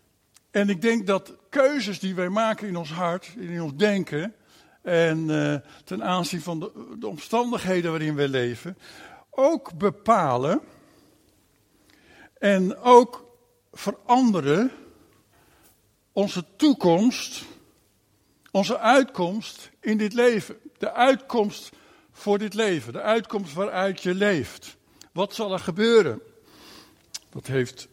en 0.51 0.69
ik 0.69 0.81
denk 0.81 1.07
dat 1.07 1.33
keuzes 1.61 1.99
die 1.99 2.15
wij 2.15 2.29
maken 2.29 2.67
in 2.67 2.75
ons 2.75 2.91
hart, 2.91 3.33
in 3.37 3.61
ons 3.61 3.75
denken, 3.75 4.35
en 4.81 5.29
uh, 5.29 5.55
ten 5.83 6.03
aanzien 6.03 6.41
van 6.41 6.59
de, 6.59 6.95
de, 6.99 7.07
omstandigheden 7.07 7.91
waarin 7.91 8.15
we 8.15 8.29
leven, 8.29 8.77
ook 9.29 9.77
bepalen 9.77 10.61
en 12.37 12.77
ook 12.77 13.37
veranderen 13.71 14.71
onze 16.11 16.45
toekomst 16.55 17.45
onze 18.51 18.79
uitkomst 18.79 19.71
in 19.79 19.97
dit 19.97 20.13
leven. 20.13 20.57
De 20.77 20.91
uitkomst 20.91 21.71
voor 22.11 22.37
dit 22.37 22.53
leven. 22.53 22.93
De 22.93 23.01
uitkomst 23.01 23.53
waaruit 23.53 24.01
je 24.01 24.13
leeft. 24.13 24.77
Wat 25.11 25.33
zal 25.33 25.53
er 25.53 25.59
gebeuren? 25.59 26.21
Dat 27.29 27.47
heeft 27.47 27.87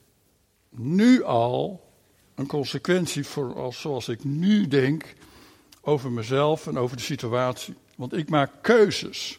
nu 0.70 1.22
al 1.22 1.81
een 2.42 2.48
consequentie 2.48 3.26
voor 3.26 3.54
als, 3.54 3.80
zoals 3.80 4.08
ik 4.08 4.24
nu 4.24 4.68
denk 4.68 5.14
over 5.80 6.10
mezelf 6.10 6.66
en 6.66 6.78
over 6.78 6.96
de 6.96 7.02
situatie. 7.02 7.74
Want 7.96 8.16
ik 8.16 8.28
maak 8.30 8.50
keuzes. 8.60 9.38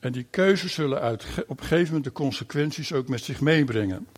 En 0.00 0.12
die 0.12 0.26
keuzes 0.30 0.74
zullen 0.74 1.00
uit, 1.00 1.24
op 1.46 1.60
een 1.60 1.66
gegeven 1.66 1.86
moment 1.86 2.04
de 2.04 2.12
consequenties 2.12 2.92
ook 2.92 3.08
met 3.08 3.22
zich 3.22 3.40
meebrengen. 3.40 4.08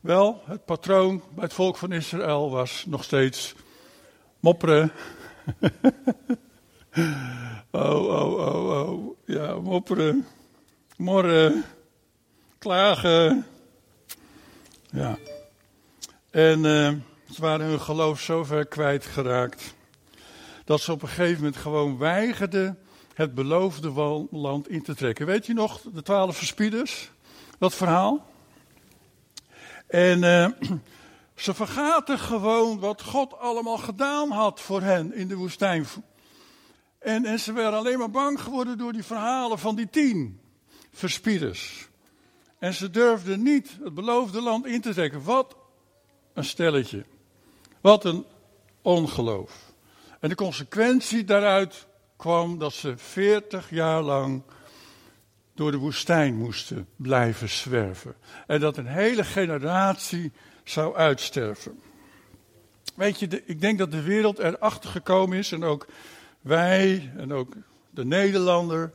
Wel, 0.00 0.42
het 0.44 0.64
patroon 0.64 1.22
bij 1.34 1.44
het 1.44 1.52
volk 1.52 1.76
van 1.76 1.92
Israël 1.92 2.50
was 2.50 2.84
nog 2.86 3.04
steeds 3.04 3.54
mopperen, 4.40 4.92
oh, 7.70 8.04
oh, 8.04 8.32
oh, 8.32 8.88
oh. 8.88 9.16
Ja, 9.24 9.60
mopperen, 9.60 10.26
morren, 10.96 11.64
klagen. 12.58 13.46
Ja. 14.90 15.18
En 16.34 16.64
uh, 16.64 16.92
ze 17.30 17.40
waren 17.40 17.66
hun 17.66 17.80
geloof 17.80 18.20
zo 18.20 18.44
ver 18.44 18.66
kwijtgeraakt. 18.66 19.74
Dat 20.64 20.80
ze 20.80 20.92
op 20.92 21.02
een 21.02 21.08
gegeven 21.08 21.36
moment 21.36 21.56
gewoon 21.56 21.98
weigerden 21.98 22.78
het 23.14 23.34
beloofde 23.34 24.26
land 24.30 24.68
in 24.68 24.82
te 24.82 24.94
trekken. 24.94 25.26
Weet 25.26 25.46
je 25.46 25.54
nog, 25.54 25.80
de 25.80 26.02
twaalf 26.02 26.36
verspieders? 26.36 27.10
Dat 27.58 27.74
verhaal? 27.74 28.26
En 29.86 30.22
uh, 30.22 30.48
ze 31.44 31.54
vergaten 31.54 32.18
gewoon 32.18 32.78
wat 32.78 33.02
God 33.02 33.38
allemaal 33.38 33.78
gedaan 33.78 34.30
had 34.30 34.60
voor 34.60 34.82
hen 34.82 35.14
in 35.14 35.28
de 35.28 35.36
woestijn. 35.36 35.86
En, 36.98 37.24
en 37.24 37.40
ze 37.40 37.52
werden 37.52 37.78
alleen 37.78 37.98
maar 37.98 38.10
bang 38.10 38.40
geworden 38.40 38.78
door 38.78 38.92
die 38.92 39.04
verhalen 39.04 39.58
van 39.58 39.76
die 39.76 39.90
tien 39.90 40.40
verspieders. 40.92 41.88
En 42.58 42.74
ze 42.74 42.90
durfden 42.90 43.42
niet 43.42 43.78
het 43.82 43.94
beloofde 43.94 44.40
land 44.40 44.66
in 44.66 44.80
te 44.80 44.92
trekken. 44.92 45.22
Wat 45.22 45.56
een 46.32 46.44
stelletje. 46.44 47.04
Wat 47.84 48.04
een 48.04 48.24
ongeloof. 48.82 49.72
En 50.20 50.28
de 50.28 50.34
consequentie 50.34 51.24
daaruit 51.24 51.86
kwam 52.16 52.58
dat 52.58 52.72
ze 52.72 52.96
veertig 52.96 53.70
jaar 53.70 54.02
lang 54.02 54.42
door 55.54 55.70
de 55.70 55.76
woestijn 55.76 56.34
moesten 56.34 56.88
blijven 56.96 57.48
zwerven. 57.48 58.14
En 58.46 58.60
dat 58.60 58.76
een 58.76 58.86
hele 58.86 59.24
generatie 59.24 60.32
zou 60.62 60.96
uitsterven. 60.96 61.80
Weet 62.94 63.18
je, 63.18 63.42
ik 63.44 63.60
denk 63.60 63.78
dat 63.78 63.90
de 63.90 64.02
wereld 64.02 64.38
erachter 64.38 64.90
gekomen 64.90 65.38
is, 65.38 65.52
en 65.52 65.64
ook 65.64 65.86
wij, 66.40 67.12
en 67.16 67.32
ook 67.32 67.54
de 67.90 68.04
Nederlander, 68.04 68.92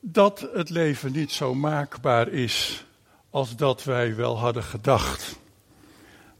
dat 0.00 0.48
het 0.52 0.70
leven 0.70 1.12
niet 1.12 1.32
zo 1.32 1.54
maakbaar 1.54 2.28
is 2.28 2.86
als 3.30 3.56
dat 3.56 3.84
wij 3.84 4.16
wel 4.16 4.38
hadden 4.38 4.64
gedacht. 4.64 5.40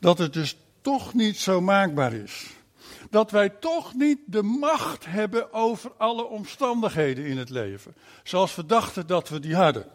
Dat 0.02 0.18
het 0.18 0.32
dus 0.32 0.56
toch 0.80 1.14
niet 1.14 1.38
zo 1.38 1.60
maakbaar 1.60 2.12
is. 2.12 2.50
Dat 3.10 3.30
wij 3.30 3.48
toch 3.48 3.94
niet 3.94 4.18
de 4.26 4.42
macht 4.42 5.06
hebben 5.06 5.52
over 5.52 5.92
alle 5.96 6.24
omstandigheden 6.24 7.24
in 7.24 7.38
het 7.38 7.50
leven. 7.50 7.94
Zoals 8.22 8.54
we 8.54 8.66
dachten 8.66 9.06
dat 9.06 9.28
we 9.28 9.40
die 9.40 9.54
hadden. 9.54 9.86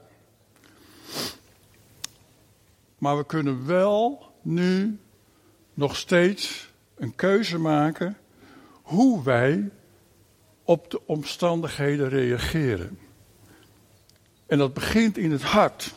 Maar 2.98 3.18
we 3.18 3.26
kunnen 3.26 3.66
wel 3.66 4.32
nu 4.42 5.00
nog 5.74 5.96
steeds 5.96 6.70
een 6.96 7.16
keuze 7.16 7.58
maken 7.58 8.18
hoe 8.82 9.24
wij 9.24 9.70
op 10.64 10.92
de 10.92 11.02
omstandigheden 11.06 12.10
reageren. 12.10 13.00
En 14.46 14.58
dat 14.58 14.74
begint 14.74 15.18
in 15.18 15.32
het 15.32 15.44
hart. 15.44 15.94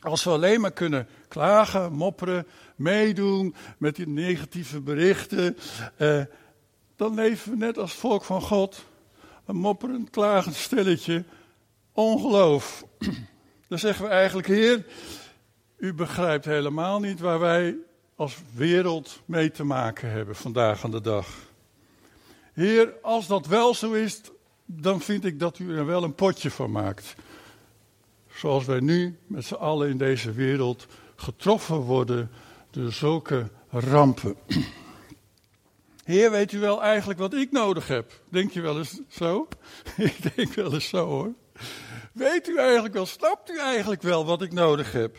Als 0.00 0.24
we 0.24 0.30
alleen 0.30 0.60
maar 0.60 0.72
kunnen 0.72 1.08
klagen, 1.28 1.92
mopperen, 1.92 2.46
meedoen 2.76 3.54
met 3.78 3.96
die 3.96 4.08
negatieve 4.08 4.80
berichten, 4.80 5.56
eh, 5.96 6.22
dan 6.96 7.14
leven 7.14 7.50
we 7.50 7.56
net 7.56 7.78
als 7.78 7.92
volk 7.92 8.24
van 8.24 8.42
God, 8.42 8.84
een 9.44 9.56
mopperend, 9.56 10.10
klagend 10.10 10.54
stelletje, 10.54 11.24
ongeloof. 11.92 12.84
Dan 13.68 13.78
zeggen 13.78 14.04
we 14.04 14.10
eigenlijk, 14.10 14.46
Heer, 14.46 14.86
u 15.76 15.94
begrijpt 15.94 16.44
helemaal 16.44 17.00
niet 17.00 17.20
waar 17.20 17.38
wij 17.38 17.76
als 18.14 18.36
wereld 18.54 19.22
mee 19.24 19.50
te 19.50 19.64
maken 19.64 20.10
hebben 20.10 20.36
vandaag 20.36 20.84
aan 20.84 20.90
de 20.90 21.00
dag. 21.00 21.28
Heer, 22.52 22.94
als 23.02 23.26
dat 23.26 23.46
wel 23.46 23.74
zo 23.74 23.92
is, 23.92 24.20
dan 24.64 25.00
vind 25.00 25.24
ik 25.24 25.40
dat 25.40 25.58
u 25.58 25.76
er 25.76 25.86
wel 25.86 26.02
een 26.02 26.14
potje 26.14 26.50
van 26.50 26.70
maakt. 26.70 27.14
Zoals 28.34 28.64
wij 28.64 28.80
nu 28.80 29.18
met 29.26 29.44
z'n 29.44 29.54
allen 29.54 29.88
in 29.88 29.98
deze 29.98 30.32
wereld 30.32 30.86
getroffen 31.16 31.76
worden 31.76 32.30
door 32.82 32.92
zulke 32.92 33.50
rampen. 33.70 34.36
Heer, 36.04 36.30
weet 36.30 36.52
u 36.52 36.58
wel 36.58 36.82
eigenlijk 36.82 37.18
wat 37.18 37.34
ik 37.34 37.52
nodig 37.52 37.88
heb? 37.88 38.20
Denk 38.28 38.52
je 38.52 38.60
wel 38.60 38.78
eens 38.78 39.00
zo? 39.08 39.48
ik 39.96 40.34
denk 40.34 40.54
wel 40.54 40.72
eens 40.72 40.88
zo 40.88 41.06
hoor. 41.06 41.32
Weet 42.12 42.48
u 42.48 42.58
eigenlijk 42.58 42.94
wel, 42.94 43.06
snapt 43.06 43.50
u 43.50 43.58
eigenlijk 43.58 44.02
wel 44.02 44.24
wat 44.24 44.42
ik 44.42 44.52
nodig 44.52 44.92
heb? 44.92 45.16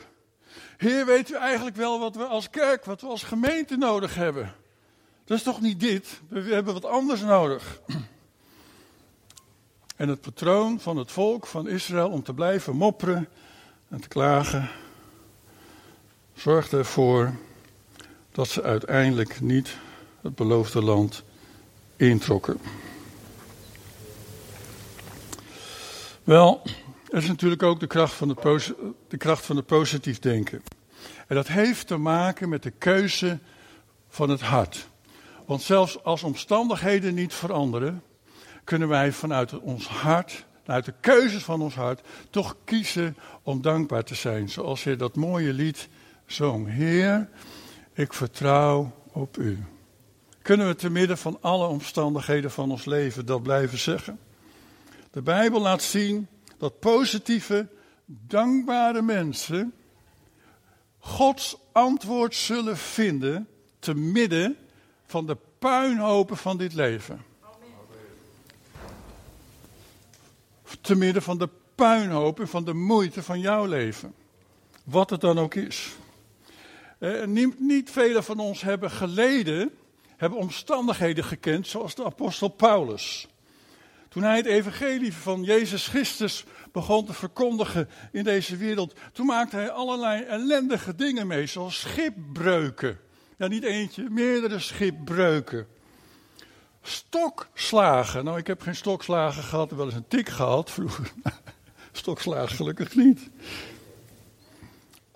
Heer, 0.78 1.06
weet 1.06 1.32
u 1.32 1.36
eigenlijk 1.36 1.76
wel 1.76 2.00
wat 2.00 2.16
we 2.16 2.24
als 2.24 2.50
kerk, 2.50 2.86
wat 2.86 3.02
we 3.02 3.08
als 3.08 3.24
gemeente 3.24 3.78
nodig 3.78 4.16
hebben? 4.16 4.56
Dat 5.26 5.38
is 5.38 5.44
toch 5.44 5.62
niet 5.62 5.80
dit? 5.80 6.22
We 6.28 6.40
hebben 6.54 6.74
wat 6.74 6.86
anders 6.86 7.22
nodig. 7.22 7.80
En 9.96 10.10
het 10.10 10.22
patroon 10.22 10.80
van 10.80 10.98
het 10.98 11.12
volk 11.12 11.48
van 11.48 11.68
Israël 11.68 12.10
om 12.10 12.24
te 12.24 12.34
blijven 12.34 12.76
mopperen 12.76 13.28
en 13.90 14.02
te 14.02 14.08
klagen, 14.08 14.70
zorgde 16.34 16.78
ervoor 16.78 17.34
dat 18.38 18.48
ze 18.48 18.64
uiteindelijk 18.64 19.42
niet 19.42 19.78
het 20.22 20.36
beloofde 20.36 20.82
land 20.82 21.24
introkken. 21.96 22.60
Wel, 26.24 26.62
er 27.10 27.18
is 27.18 27.28
natuurlijk 27.28 27.64
ook 27.64 27.80
de 27.80 27.88
kracht 27.88 28.14
van 28.14 28.30
het, 28.30 28.74
de 29.08 29.18
kracht 29.18 29.46
van 29.46 29.56
het 29.56 29.66
positief 29.66 30.20
denken. 30.20 30.64
En 31.28 31.36
dat 31.36 31.48
heeft 31.48 31.88
te 31.88 31.98
maken 31.98 32.50
met 32.50 32.64
de 32.64 32.72
keuze 32.72 33.40
van 34.10 34.30
het 34.30 34.42
hart. 34.42 34.88
Want 35.46 35.62
zelfs 35.62 36.04
als 36.04 36.24
omstandigheden 36.24 37.14
niet 37.14 37.34
veranderen, 37.34 38.04
kunnen 38.64 38.88
wij 38.88 39.12
vanuit 39.12 39.60
ons 39.60 39.88
hart, 39.88 40.46
vanuit 40.64 40.86
de 40.86 40.94
keuzes 41.00 41.44
van 41.44 41.62
ons 41.62 41.76
hart, 41.76 42.02
toch 42.30 42.56
kiezen 42.64 43.18
om 43.44 43.62
dankbaar 43.62 44.04
te 44.04 44.16
zijn. 44.16 44.50
Zoals 44.50 44.84
je 44.84 44.96
dat 44.96 45.16
mooie 45.16 45.54
lied 45.54 45.90
zong. 46.26 46.70
Heer, 46.70 47.30
ik 47.98 48.14
vertrouw 48.14 48.92
op 49.12 49.38
u. 49.38 49.64
Kunnen 50.42 50.68
we 50.68 50.76
te 50.76 50.90
midden 50.90 51.18
van 51.18 51.38
alle 51.42 51.68
omstandigheden 51.68 52.52
van 52.52 52.72
ons 52.72 52.86
leven 52.86 53.26
dat 53.26 53.44
blijven 53.44 53.78
zeggen? 53.78 54.20
De 55.12 55.22
Bijbel 55.22 55.62
laat 55.62 55.82
zien 55.82 56.28
dat 56.58 56.80
positieve, 56.80 57.68
dankbare 58.06 59.02
mensen 59.02 59.74
Gods 61.00 61.58
antwoord 61.72 62.36
zullen 62.36 62.78
vinden 62.78 63.48
te 63.80 63.94
midden 63.94 64.58
van 65.06 65.26
de 65.26 65.38
puinhopen 65.60 66.38
van 66.38 66.58
dit 66.58 66.74
leven. 66.74 67.26
Te 70.82 70.96
midden 70.96 71.22
van 71.22 71.38
de 71.38 71.50
puinhopen 71.76 72.48
van 72.48 72.66
de 72.66 72.74
moeite 72.74 73.24
van 73.24 73.40
jouw 73.40 73.66
leven. 73.66 74.14
Wat 74.84 75.10
het 75.10 75.22
dan 75.22 75.40
ook 75.40 75.56
is. 75.56 75.96
Eh, 77.00 77.26
niet, 77.26 77.60
niet 77.60 77.92
velen 77.92 78.24
van 78.24 78.40
ons 78.40 78.62
hebben 78.62 78.92
geleden, 78.92 79.72
hebben 80.18 80.40
omstandigheden 80.40 81.24
gekend 81.24 81.68
zoals 81.68 81.96
de 81.96 82.06
apostel 82.06 82.48
Paulus. 82.48 83.28
Toen 84.10 84.24
hij 84.24 84.38
het 84.38 84.46
evangelie 84.46 85.14
van 85.14 85.44
Jezus 85.44 85.88
Christus 85.88 86.46
begon 86.72 87.06
te 87.06 87.14
verkondigen 87.14 87.90
in 88.12 88.24
deze 88.24 88.56
wereld, 88.56 88.94
toen 89.14 89.26
maakte 89.26 89.56
hij 89.56 89.72
allerlei 89.72 90.24
ellendige 90.24 90.96
dingen 90.96 91.28
mee, 91.28 91.46
zoals 91.46 91.80
schipbreuken. 91.80 93.00
Ja, 93.38 93.48
niet 93.48 93.64
eentje, 93.64 94.10
meerdere 94.10 94.60
schipbreuken. 94.60 95.68
Stokslagen. 96.82 98.24
Nou, 98.24 98.38
ik 98.38 98.48
heb 98.48 98.62
geen 98.62 98.76
stokslagen 98.76 99.44
gehad, 99.44 99.72
wel 99.72 99.86
eens 99.86 99.96
een 99.96 100.08
tik 100.08 100.30
gehad 100.30 100.72
vroeger. 100.72 101.12
Stokslagen 101.92 102.56
gelukkig 102.56 102.96
niet. 102.96 103.30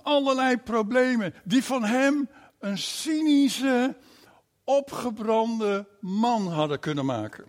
Allerlei 0.03 0.57
problemen 0.57 1.33
die 1.43 1.63
van 1.63 1.83
hem 1.83 2.29
een 2.59 2.77
cynische, 2.77 3.95
opgebrande 4.63 5.87
man 5.99 6.47
hadden 6.47 6.79
kunnen 6.79 7.05
maken. 7.05 7.45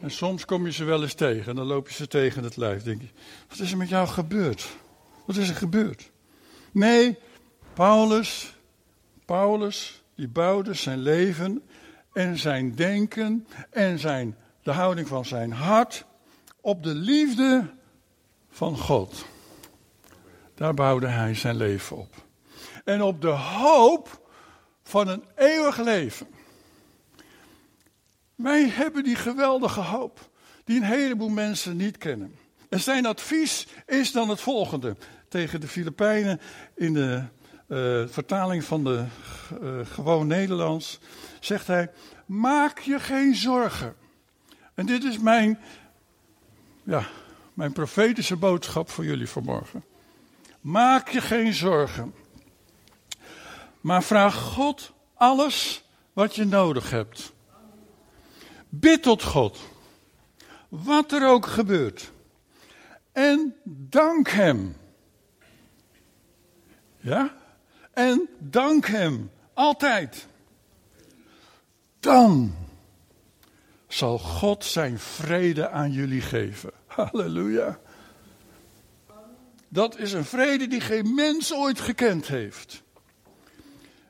En 0.00 0.10
soms 0.10 0.44
kom 0.44 0.66
je 0.66 0.72
ze 0.72 0.84
wel 0.84 1.02
eens 1.02 1.14
tegen 1.14 1.50
en 1.50 1.56
dan 1.56 1.66
loop 1.66 1.88
je 1.88 1.94
ze 1.94 2.08
tegen 2.08 2.44
het 2.44 2.56
lijf. 2.56 2.82
Denk 2.82 3.00
je, 3.00 3.08
wat 3.48 3.58
is 3.58 3.70
er 3.70 3.76
met 3.76 3.88
jou 3.88 4.08
gebeurd? 4.08 4.68
Wat 5.24 5.36
is 5.36 5.48
er 5.48 5.54
gebeurd? 5.54 6.10
Nee, 6.72 7.18
Paulus, 7.74 8.54
Paulus, 9.24 10.02
die 10.14 10.28
bouwde 10.28 10.74
zijn 10.74 10.98
leven 10.98 11.62
en 12.12 12.38
zijn 12.38 12.74
denken 12.74 13.46
en 13.70 13.98
zijn, 13.98 14.36
de 14.62 14.72
houding 14.72 15.08
van 15.08 15.24
zijn 15.24 15.52
hart 15.52 16.04
op 16.60 16.82
de 16.82 16.94
liefde 16.94 17.70
van 18.50 18.78
God. 18.78 19.24
Daar 20.60 20.74
bouwde 20.74 21.06
hij 21.06 21.34
zijn 21.34 21.56
leven 21.56 21.96
op. 21.96 22.14
En 22.84 23.02
op 23.02 23.20
de 23.20 23.28
hoop 23.28 24.30
van 24.82 25.08
een 25.08 25.24
eeuwig 25.36 25.78
leven. 25.78 26.26
Wij 28.34 28.68
hebben 28.68 29.04
die 29.04 29.14
geweldige 29.14 29.80
hoop, 29.80 30.30
die 30.64 30.76
een 30.76 30.82
heleboel 30.82 31.28
mensen 31.28 31.76
niet 31.76 31.98
kennen. 31.98 32.34
En 32.68 32.80
zijn 32.80 33.06
advies 33.06 33.66
is 33.86 34.12
dan 34.12 34.28
het 34.28 34.40
volgende 34.40 34.96
tegen 35.28 35.60
de 35.60 35.68
Filipijnen 35.68 36.40
in 36.74 36.92
de 36.92 37.22
uh, 37.68 38.08
vertaling 38.08 38.64
van 38.64 38.84
de 38.84 39.04
uh, 39.62 39.86
gewoon 39.86 40.26
Nederlands. 40.26 41.00
Zegt 41.40 41.66
hij: 41.66 41.90
Maak 42.26 42.78
je 42.78 42.98
geen 42.98 43.34
zorgen. 43.34 43.94
En 44.74 44.86
dit 44.86 45.04
is 45.04 45.18
mijn, 45.18 45.58
ja, 46.82 47.06
mijn 47.54 47.72
profetische 47.72 48.36
boodschap 48.36 48.90
voor 48.90 49.04
jullie 49.04 49.28
vanmorgen. 49.28 49.89
Maak 50.60 51.08
je 51.08 51.20
geen 51.20 51.52
zorgen. 51.52 52.14
Maar 53.80 54.02
vraag 54.02 54.34
God 54.34 54.92
alles 55.14 55.84
wat 56.12 56.34
je 56.34 56.44
nodig 56.44 56.90
hebt. 56.90 57.32
Bid 58.68 59.02
tot 59.02 59.22
God. 59.22 59.58
Wat 60.68 61.12
er 61.12 61.28
ook 61.28 61.46
gebeurt. 61.46 62.12
En 63.12 63.54
dank 63.64 64.28
Hem. 64.28 64.76
Ja? 66.96 67.34
En 67.92 68.28
dank 68.38 68.86
Hem. 68.86 69.30
Altijd. 69.54 70.26
Dan 72.00 72.54
zal 73.88 74.18
God 74.18 74.64
zijn 74.64 74.98
vrede 74.98 75.68
aan 75.68 75.92
jullie 75.92 76.20
geven. 76.20 76.70
Halleluja. 76.86 77.78
Dat 79.72 79.98
is 79.98 80.12
een 80.12 80.24
vrede 80.24 80.66
die 80.66 80.80
geen 80.80 81.14
mens 81.14 81.54
ooit 81.54 81.80
gekend 81.80 82.28
heeft. 82.28 82.82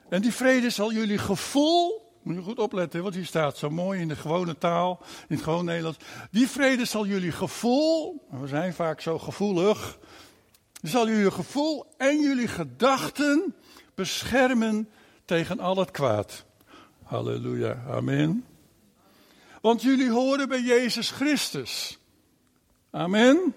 En 0.08 0.22
die 0.22 0.32
vrede 0.32 0.70
zal 0.70 0.92
jullie 0.92 1.18
gevoel 1.18 2.10
moet 2.22 2.34
je 2.34 2.42
goed 2.42 2.58
opletten, 2.58 3.02
want 3.02 3.14
hier 3.14 3.26
staat 3.26 3.56
zo 3.56 3.70
mooi 3.70 4.00
in 4.00 4.08
de 4.08 4.16
gewone 4.16 4.58
taal, 4.58 5.00
in 5.28 5.34
het 5.34 5.44
gewoon 5.44 5.64
Nederlands. 5.64 5.98
Die 6.30 6.48
vrede 6.48 6.84
zal 6.84 7.06
jullie 7.06 7.32
gevoel, 7.32 8.26
we 8.30 8.46
zijn 8.46 8.74
vaak 8.74 9.00
zo 9.00 9.18
gevoelig, 9.18 9.98
zal 10.82 11.08
jullie 11.08 11.30
gevoel 11.30 11.86
en 11.96 12.20
jullie 12.20 12.48
gedachten 12.48 13.54
beschermen 13.94 14.88
tegen 15.24 15.60
al 15.60 15.76
het 15.76 15.90
kwaad. 15.90 16.44
Halleluja, 17.02 17.84
amen. 17.88 18.44
Want 19.60 19.82
jullie 19.82 20.10
horen 20.10 20.48
bij 20.48 20.62
Jezus 20.62 21.10
Christus. 21.10 21.98
Amen. 22.90 23.54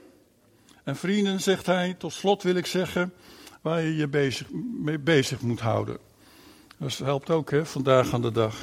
En 0.83 0.95
vrienden, 0.95 1.41
zegt 1.41 1.65
hij, 1.65 1.93
tot 1.93 2.13
slot 2.13 2.43
wil 2.43 2.55
ik 2.55 2.65
zeggen, 2.65 3.13
waar 3.61 3.81
je 3.81 3.95
je 3.95 4.07
bezig, 4.07 4.47
mee 4.81 4.99
bezig 4.99 5.41
moet 5.41 5.59
houden. 5.59 5.97
Dat 6.77 6.97
helpt 6.97 7.29
ook, 7.29 7.51
hè, 7.51 7.65
vandaag 7.65 8.13
aan 8.13 8.21
de 8.21 8.31
dag. 8.31 8.55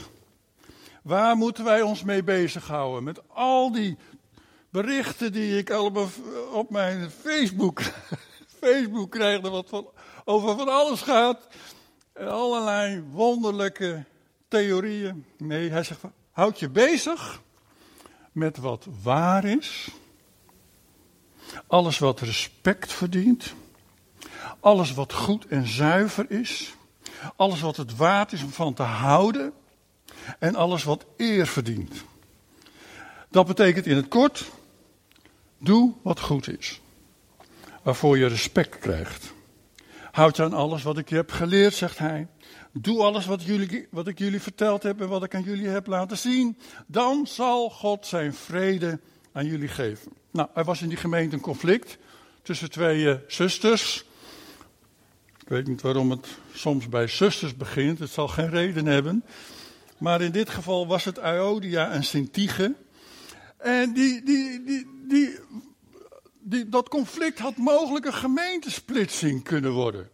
Waar 1.02 1.36
moeten 1.36 1.64
wij 1.64 1.82
ons 1.82 2.02
mee 2.02 2.22
bezighouden? 2.22 3.04
Met 3.04 3.20
al 3.28 3.72
die 3.72 3.96
berichten 4.70 5.32
die 5.32 5.58
ik 5.58 5.70
allemaal 5.70 6.08
op 6.52 6.70
mijn 6.70 7.10
Facebook, 7.10 7.80
Facebook 8.60 9.10
krijg, 9.10 9.40
wat 9.40 9.68
van, 9.68 9.88
over 10.24 10.56
van 10.56 10.68
alles 10.68 11.02
gaat. 11.02 11.46
Allerlei 12.14 13.02
wonderlijke 13.10 14.04
theorieën. 14.48 15.24
Nee, 15.36 15.70
hij 15.70 15.82
zegt, 15.82 16.00
houd 16.30 16.58
je 16.58 16.68
bezig 16.68 17.40
met 18.32 18.56
wat 18.56 18.86
waar 19.02 19.44
is. 19.44 19.88
Alles 21.66 21.98
wat 21.98 22.20
respect 22.20 22.92
verdient. 22.92 23.54
Alles 24.60 24.94
wat 24.94 25.12
goed 25.12 25.46
en 25.46 25.66
zuiver 25.66 26.30
is. 26.30 26.74
Alles 27.36 27.60
wat 27.60 27.76
het 27.76 27.96
waard 27.96 28.32
is 28.32 28.42
om 28.42 28.50
van 28.50 28.74
te 28.74 28.82
houden. 28.82 29.52
En 30.38 30.54
alles 30.54 30.84
wat 30.84 31.04
eer 31.16 31.46
verdient. 31.46 32.04
Dat 33.30 33.46
betekent 33.46 33.86
in 33.86 33.96
het 33.96 34.08
kort, 34.08 34.50
doe 35.58 35.92
wat 36.02 36.20
goed 36.20 36.58
is. 36.58 36.80
Waarvoor 37.82 38.18
je 38.18 38.26
respect 38.26 38.78
krijgt. 38.78 39.32
Houd 40.10 40.36
je 40.36 40.42
aan 40.42 40.52
alles 40.52 40.82
wat 40.82 40.98
ik 40.98 41.08
je 41.08 41.14
heb 41.14 41.30
geleerd, 41.30 41.74
zegt 41.74 41.98
hij. 41.98 42.26
Doe 42.72 43.02
alles 43.02 43.26
wat, 43.26 43.42
jullie, 43.42 43.88
wat 43.90 44.06
ik 44.06 44.18
jullie 44.18 44.40
verteld 44.40 44.82
heb 44.82 45.00
en 45.00 45.08
wat 45.08 45.22
ik 45.24 45.34
aan 45.34 45.42
jullie 45.42 45.68
heb 45.68 45.86
laten 45.86 46.18
zien. 46.18 46.58
Dan 46.86 47.26
zal 47.26 47.70
God 47.70 48.06
zijn 48.06 48.34
vrede 48.34 49.00
aan 49.32 49.46
jullie 49.46 49.68
geven. 49.68 50.12
Nou, 50.30 50.48
er 50.54 50.64
was 50.64 50.82
in 50.82 50.88
die 50.88 50.98
gemeente 50.98 51.34
een 51.34 51.42
conflict 51.42 51.98
tussen 52.42 52.70
twee 52.70 53.02
uh, 53.02 53.14
zusters. 53.26 54.04
Ik 55.40 55.48
weet 55.48 55.66
niet 55.66 55.80
waarom 55.80 56.10
het 56.10 56.26
soms 56.52 56.88
bij 56.88 57.06
zusters 57.06 57.56
begint. 57.56 57.98
Het 57.98 58.10
zal 58.10 58.28
geen 58.28 58.50
reden 58.50 58.86
hebben. 58.86 59.24
Maar 59.98 60.20
in 60.20 60.32
dit 60.32 60.50
geval 60.50 60.86
was 60.86 61.04
het 61.04 61.16
Iodia 61.16 61.90
en 61.90 62.04
Sintige. 62.04 62.74
En 63.56 63.92
die, 63.92 64.22
die, 64.22 64.64
die, 64.64 64.86
die, 65.08 65.38
die, 66.40 66.68
dat 66.68 66.88
conflict 66.88 67.38
had 67.38 67.56
mogelijk 67.56 68.04
een 68.04 68.14
gemeentesplitsing 68.14 69.44
kunnen 69.44 69.72
worden. 69.72 70.08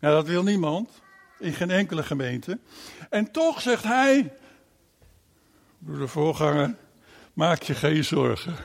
Ja, 0.00 0.10
dat 0.10 0.26
wil 0.26 0.42
niemand. 0.42 0.90
In 1.38 1.52
geen 1.52 1.70
enkele 1.70 2.02
gemeente. 2.02 2.58
En 3.10 3.30
toch 3.30 3.60
zegt 3.60 3.84
hij, 3.84 4.32
door 5.78 5.98
de 5.98 6.08
voorganger, 6.08 6.74
maak 7.38 7.62
je 7.62 7.74
geen 7.74 8.04
zorgen. 8.04 8.56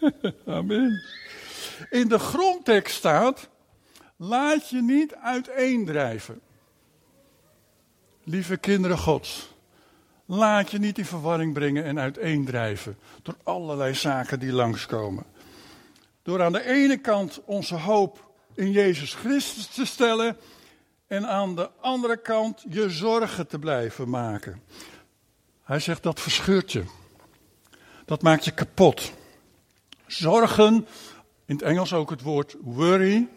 Amen. 0.46 1.02
In 1.90 2.08
de 2.08 2.18
grondtekst 2.18 2.96
staat, 2.96 3.48
laat 4.16 4.68
je 4.68 4.82
niet 4.82 5.14
uiteendrijven. 5.14 6.40
Lieve 8.24 8.56
kinderen 8.56 8.98
Gods, 8.98 9.54
laat 10.26 10.70
je 10.70 10.78
niet 10.78 10.98
in 10.98 11.04
verwarring 11.04 11.52
brengen 11.52 11.84
en 11.84 11.98
uiteendrijven 11.98 12.98
door 13.22 13.36
allerlei 13.42 13.94
zaken 13.94 14.38
die 14.38 14.52
langskomen. 14.52 15.24
Door 16.22 16.42
aan 16.42 16.52
de 16.52 16.66
ene 16.66 16.96
kant 16.96 17.40
onze 17.44 17.74
hoop 17.74 18.32
in 18.54 18.70
Jezus 18.70 19.14
Christus 19.14 19.66
te 19.66 19.84
stellen 19.84 20.36
en 21.06 21.28
aan 21.28 21.54
de 21.54 21.70
andere 21.80 22.16
kant 22.16 22.64
je 22.68 22.90
zorgen 22.90 23.46
te 23.46 23.58
blijven 23.58 24.10
maken. 24.10 24.62
Hij 25.62 25.80
zegt 25.80 26.02
dat 26.02 26.20
verscheurt 26.20 26.72
je. 26.72 26.84
Dat 28.04 28.22
maakt 28.22 28.44
je 28.44 28.50
kapot. 28.50 29.12
Zorgen, 30.06 30.86
in 31.46 31.54
het 31.54 31.62
Engels 31.62 31.92
ook 31.92 32.10
het 32.10 32.22
woord 32.22 32.56
worry, 32.60 33.28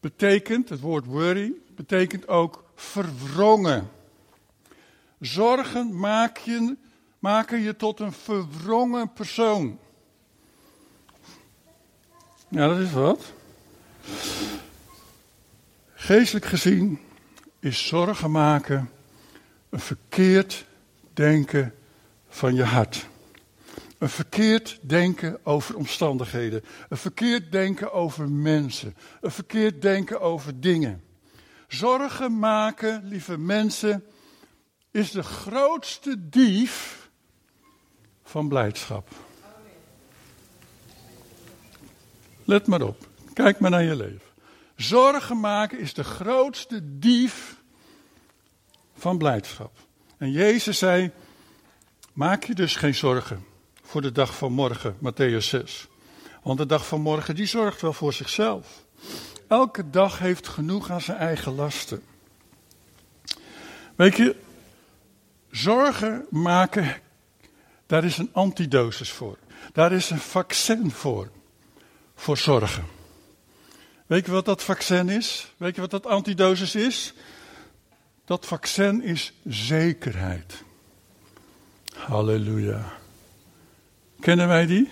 betekent, 0.00 0.68
het 0.68 0.80
woord 0.80 1.04
worry, 1.04 1.52
betekent 1.74 2.28
ook 2.28 2.64
verwrongen. 2.74 3.90
Zorgen 5.20 5.98
maak 5.98 6.38
je, 6.38 6.76
maken 7.18 7.60
je 7.60 7.76
tot 7.76 8.00
een 8.00 8.12
verwrongen 8.12 9.12
persoon. 9.12 9.78
Ja, 12.48 12.68
dat 12.68 12.78
is 12.78 12.92
wat. 12.92 13.32
Geestelijk 15.94 16.46
gezien 16.46 17.00
is 17.58 17.86
zorgen 17.86 18.30
maken 18.30 18.90
een 19.68 19.80
verkeerd 19.80 20.66
denken 21.14 21.74
van 22.30 22.54
je 22.54 22.64
hart. 22.64 23.06
Een 23.98 24.08
verkeerd 24.08 24.78
denken 24.82 25.40
over 25.42 25.76
omstandigheden. 25.76 26.64
Een 26.88 26.96
verkeerd 26.96 27.52
denken 27.52 27.92
over 27.92 28.30
mensen. 28.30 28.96
Een 29.20 29.30
verkeerd 29.30 29.82
denken 29.82 30.20
over 30.20 30.60
dingen. 30.60 31.04
Zorgen 31.68 32.38
maken, 32.38 33.04
lieve 33.04 33.38
mensen, 33.38 34.04
is 34.90 35.10
de 35.10 35.22
grootste 35.22 36.28
dief 36.28 37.08
van 38.22 38.48
blijdschap. 38.48 39.08
Let 42.44 42.66
maar 42.66 42.82
op. 42.82 43.08
Kijk 43.32 43.58
maar 43.58 43.70
naar 43.70 43.82
je 43.82 43.96
leven. 43.96 44.28
Zorgen 44.76 45.40
maken 45.40 45.78
is 45.78 45.94
de 45.94 46.04
grootste 46.04 46.98
dief 46.98 47.62
van 48.94 49.18
blijdschap. 49.18 49.72
En 50.16 50.30
Jezus 50.30 50.78
zei: 50.78 51.10
Maak 52.12 52.44
je 52.44 52.54
dus 52.54 52.76
geen 52.76 52.94
zorgen 52.94 53.46
voor 53.82 54.00
de 54.00 54.12
dag 54.12 54.36
van 54.36 54.52
morgen, 54.52 54.96
Matthäus 54.96 55.44
6. 55.44 55.88
Want 56.42 56.58
de 56.58 56.66
dag 56.66 56.86
van 56.86 57.00
morgen 57.00 57.34
die 57.34 57.46
zorgt 57.46 57.80
wel 57.80 57.92
voor 57.92 58.12
zichzelf. 58.12 58.84
Elke 59.48 59.90
dag 59.90 60.18
heeft 60.18 60.48
genoeg 60.48 60.90
aan 60.90 61.00
zijn 61.00 61.18
eigen 61.18 61.54
lasten. 61.54 62.02
Weet 63.96 64.16
je, 64.16 64.36
zorgen 65.50 66.26
maken, 66.30 67.00
daar 67.86 68.04
is 68.04 68.18
een 68.18 68.30
antidosis 68.32 69.10
voor. 69.10 69.38
Daar 69.72 69.92
is 69.92 70.10
een 70.10 70.18
vaccin 70.18 70.90
voor. 70.90 71.30
Voor 72.14 72.36
zorgen. 72.36 72.84
Weet 74.06 74.26
je 74.26 74.32
wat 74.32 74.44
dat 74.44 74.62
vaccin 74.62 75.08
is? 75.08 75.52
Weet 75.56 75.74
je 75.74 75.80
wat 75.80 75.90
dat 75.90 76.06
antidosis 76.06 76.74
is? 76.74 77.14
Dat 78.24 78.46
vaccin 78.46 79.02
is 79.02 79.32
zekerheid. 79.44 80.64
Halleluja. 82.06 82.92
Kennen 84.20 84.48
wij 84.48 84.66
die? 84.66 84.88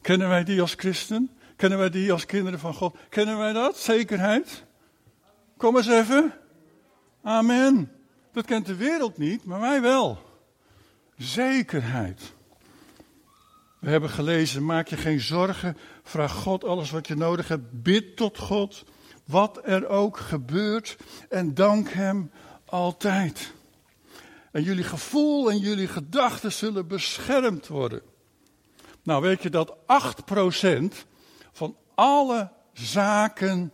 Kennen 0.00 0.28
wij 0.28 0.44
die 0.44 0.60
als 0.60 0.74
christen? 0.76 1.30
Kennen 1.56 1.78
wij 1.78 1.90
die 1.90 2.12
als 2.12 2.26
kinderen 2.26 2.58
van 2.58 2.74
God? 2.74 2.96
Kennen 3.08 3.38
wij 3.38 3.52
dat? 3.52 3.76
Zekerheid? 3.76 4.64
Kom 5.56 5.76
eens 5.76 5.88
even. 5.88 6.32
Amen. 7.22 7.92
Dat 8.32 8.44
kent 8.44 8.66
de 8.66 8.74
wereld 8.74 9.18
niet, 9.18 9.44
maar 9.44 9.60
wij 9.60 9.80
wel. 9.80 10.18
Zekerheid. 11.16 12.34
We 13.78 13.90
hebben 13.90 14.10
gelezen, 14.10 14.64
maak 14.64 14.88
je 14.88 14.96
geen 14.96 15.20
zorgen, 15.20 15.76
vraag 16.02 16.32
God 16.32 16.64
alles 16.64 16.90
wat 16.90 17.06
je 17.06 17.14
nodig 17.14 17.48
hebt, 17.48 17.82
bid 17.82 18.16
tot 18.16 18.38
God, 18.38 18.84
wat 19.24 19.60
er 19.64 19.88
ook 19.88 20.16
gebeurt 20.16 20.96
en 21.28 21.54
dank 21.54 21.88
Hem 21.88 22.30
altijd. 22.64 23.52
En 24.56 24.62
jullie 24.62 24.84
gevoel 24.84 25.50
en 25.50 25.58
jullie 25.58 25.88
gedachten 25.88 26.52
zullen 26.52 26.86
beschermd 26.86 27.66
worden. 27.68 28.02
Nou 29.02 29.22
weet 29.22 29.42
je 29.42 29.50
dat 29.50 29.76
8% 29.76 30.94
van 31.52 31.76
alle 31.94 32.50
zaken 32.72 33.72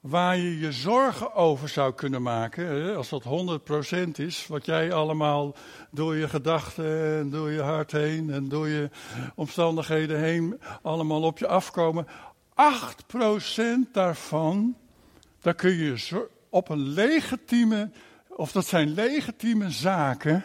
waar 0.00 0.36
je 0.36 0.58
je 0.58 0.72
zorgen 0.72 1.34
over 1.34 1.68
zou 1.68 1.94
kunnen 1.94 2.22
maken, 2.22 2.96
als 2.96 3.08
dat 3.08 3.24
100% 3.24 4.10
is, 4.16 4.46
wat 4.46 4.66
jij 4.66 4.92
allemaal 4.92 5.54
door 5.90 6.16
je 6.16 6.28
gedachten 6.28 7.18
en 7.18 7.30
door 7.30 7.50
je 7.50 7.62
hart 7.62 7.92
heen 7.92 8.30
en 8.30 8.48
door 8.48 8.68
je 8.68 8.90
omstandigheden 9.34 10.20
heen 10.20 10.60
allemaal 10.82 11.22
op 11.22 11.38
je 11.38 11.46
afkomen, 11.46 12.06
8% 12.06 12.10
daarvan, 13.92 14.76
daar 15.40 15.54
kun 15.54 15.74
je 15.74 16.28
op 16.50 16.68
een 16.68 16.88
legitieme, 16.88 17.90
of 18.38 18.52
dat 18.52 18.66
zijn 18.66 18.94
legitieme 18.94 19.70
zaken, 19.70 20.44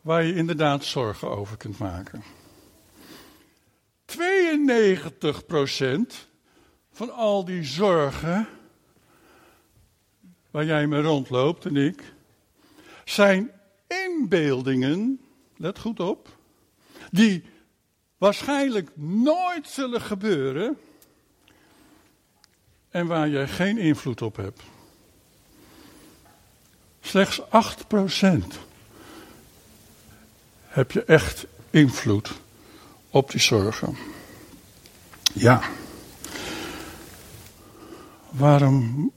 waar 0.00 0.22
je 0.22 0.34
inderdaad 0.34 0.84
zorgen 0.84 1.30
over 1.30 1.56
kunt 1.56 1.78
maken. 1.78 2.22
92% 4.06 4.16
van 6.92 7.14
al 7.14 7.44
die 7.44 7.62
zorgen 7.64 8.48
waar 10.50 10.64
jij 10.64 10.86
mee 10.86 11.02
rondloopt 11.02 11.66
en 11.66 11.76
ik, 11.76 12.02
zijn 13.04 13.50
inbeeldingen, 13.86 15.20
let 15.56 15.78
goed 15.78 16.00
op, 16.00 16.28
die 17.10 17.44
waarschijnlijk 18.18 18.90
nooit 18.96 19.68
zullen 19.68 20.00
gebeuren, 20.00 20.78
en 22.88 23.06
waar 23.06 23.28
jij 23.28 23.48
geen 23.48 23.78
invloed 23.78 24.22
op 24.22 24.36
hebt. 24.36 24.62
Slechts 27.14 27.40
8% 27.40 27.44
heb 30.66 30.90
je 30.92 31.04
echt 31.04 31.46
invloed 31.70 32.32
op 33.10 33.30
die 33.30 33.40
zorgen. 33.40 33.96
Ja. 35.32 35.62
Waarom 38.30 39.12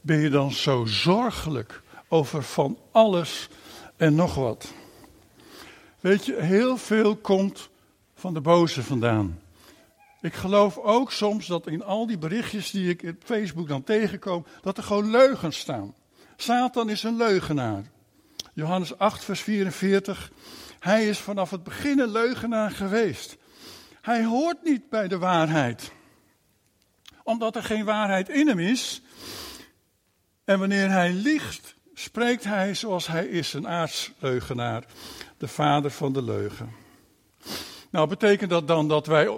ben 0.00 0.18
je 0.18 0.30
dan 0.30 0.52
zo 0.52 0.84
zorgelijk 0.84 1.82
over 2.08 2.42
van 2.42 2.78
alles 2.90 3.48
en 3.96 4.14
nog 4.14 4.34
wat? 4.34 4.72
Weet 6.00 6.26
je, 6.26 6.42
heel 6.42 6.76
veel 6.76 7.16
komt 7.16 7.68
van 8.14 8.34
de 8.34 8.40
boze 8.40 8.82
vandaan. 8.82 9.40
Ik 10.20 10.34
geloof 10.34 10.78
ook 10.78 11.12
soms 11.12 11.46
dat 11.46 11.66
in 11.66 11.84
al 11.84 12.06
die 12.06 12.18
berichtjes 12.18 12.70
die 12.70 12.88
ik 12.88 13.02
op 13.02 13.22
Facebook 13.24 13.68
dan 13.68 13.84
tegenkom, 13.84 14.46
dat 14.62 14.76
er 14.76 14.84
gewoon 14.84 15.10
leugens 15.10 15.58
staan. 15.58 15.94
Satan 16.36 16.90
is 16.90 17.02
een 17.02 17.16
leugenaar. 17.16 17.82
Johannes 18.54 18.98
8, 18.98 19.24
vers 19.24 19.40
44. 19.40 20.30
Hij 20.78 21.08
is 21.08 21.18
vanaf 21.18 21.50
het 21.50 21.62
begin 21.62 21.98
een 21.98 22.10
leugenaar 22.10 22.70
geweest. 22.70 23.36
Hij 24.00 24.24
hoort 24.24 24.62
niet 24.62 24.88
bij 24.88 25.08
de 25.08 25.18
waarheid. 25.18 25.92
Omdat 27.22 27.56
er 27.56 27.62
geen 27.62 27.84
waarheid 27.84 28.28
in 28.28 28.48
hem 28.48 28.58
is. 28.58 29.02
En 30.44 30.58
wanneer 30.58 30.90
hij 30.90 31.12
liegt, 31.12 31.74
spreekt 31.94 32.44
hij 32.44 32.74
zoals 32.74 33.06
hij 33.06 33.26
is, 33.26 33.52
een 33.52 33.68
aardsleugenaar. 33.68 34.84
De 35.38 35.48
vader 35.48 35.90
van 35.90 36.12
de 36.12 36.22
leugen. 36.22 36.72
Nou, 37.90 38.08
betekent 38.08 38.50
dat 38.50 38.68
dan 38.68 38.88
dat 38.88 39.06
wij 39.06 39.28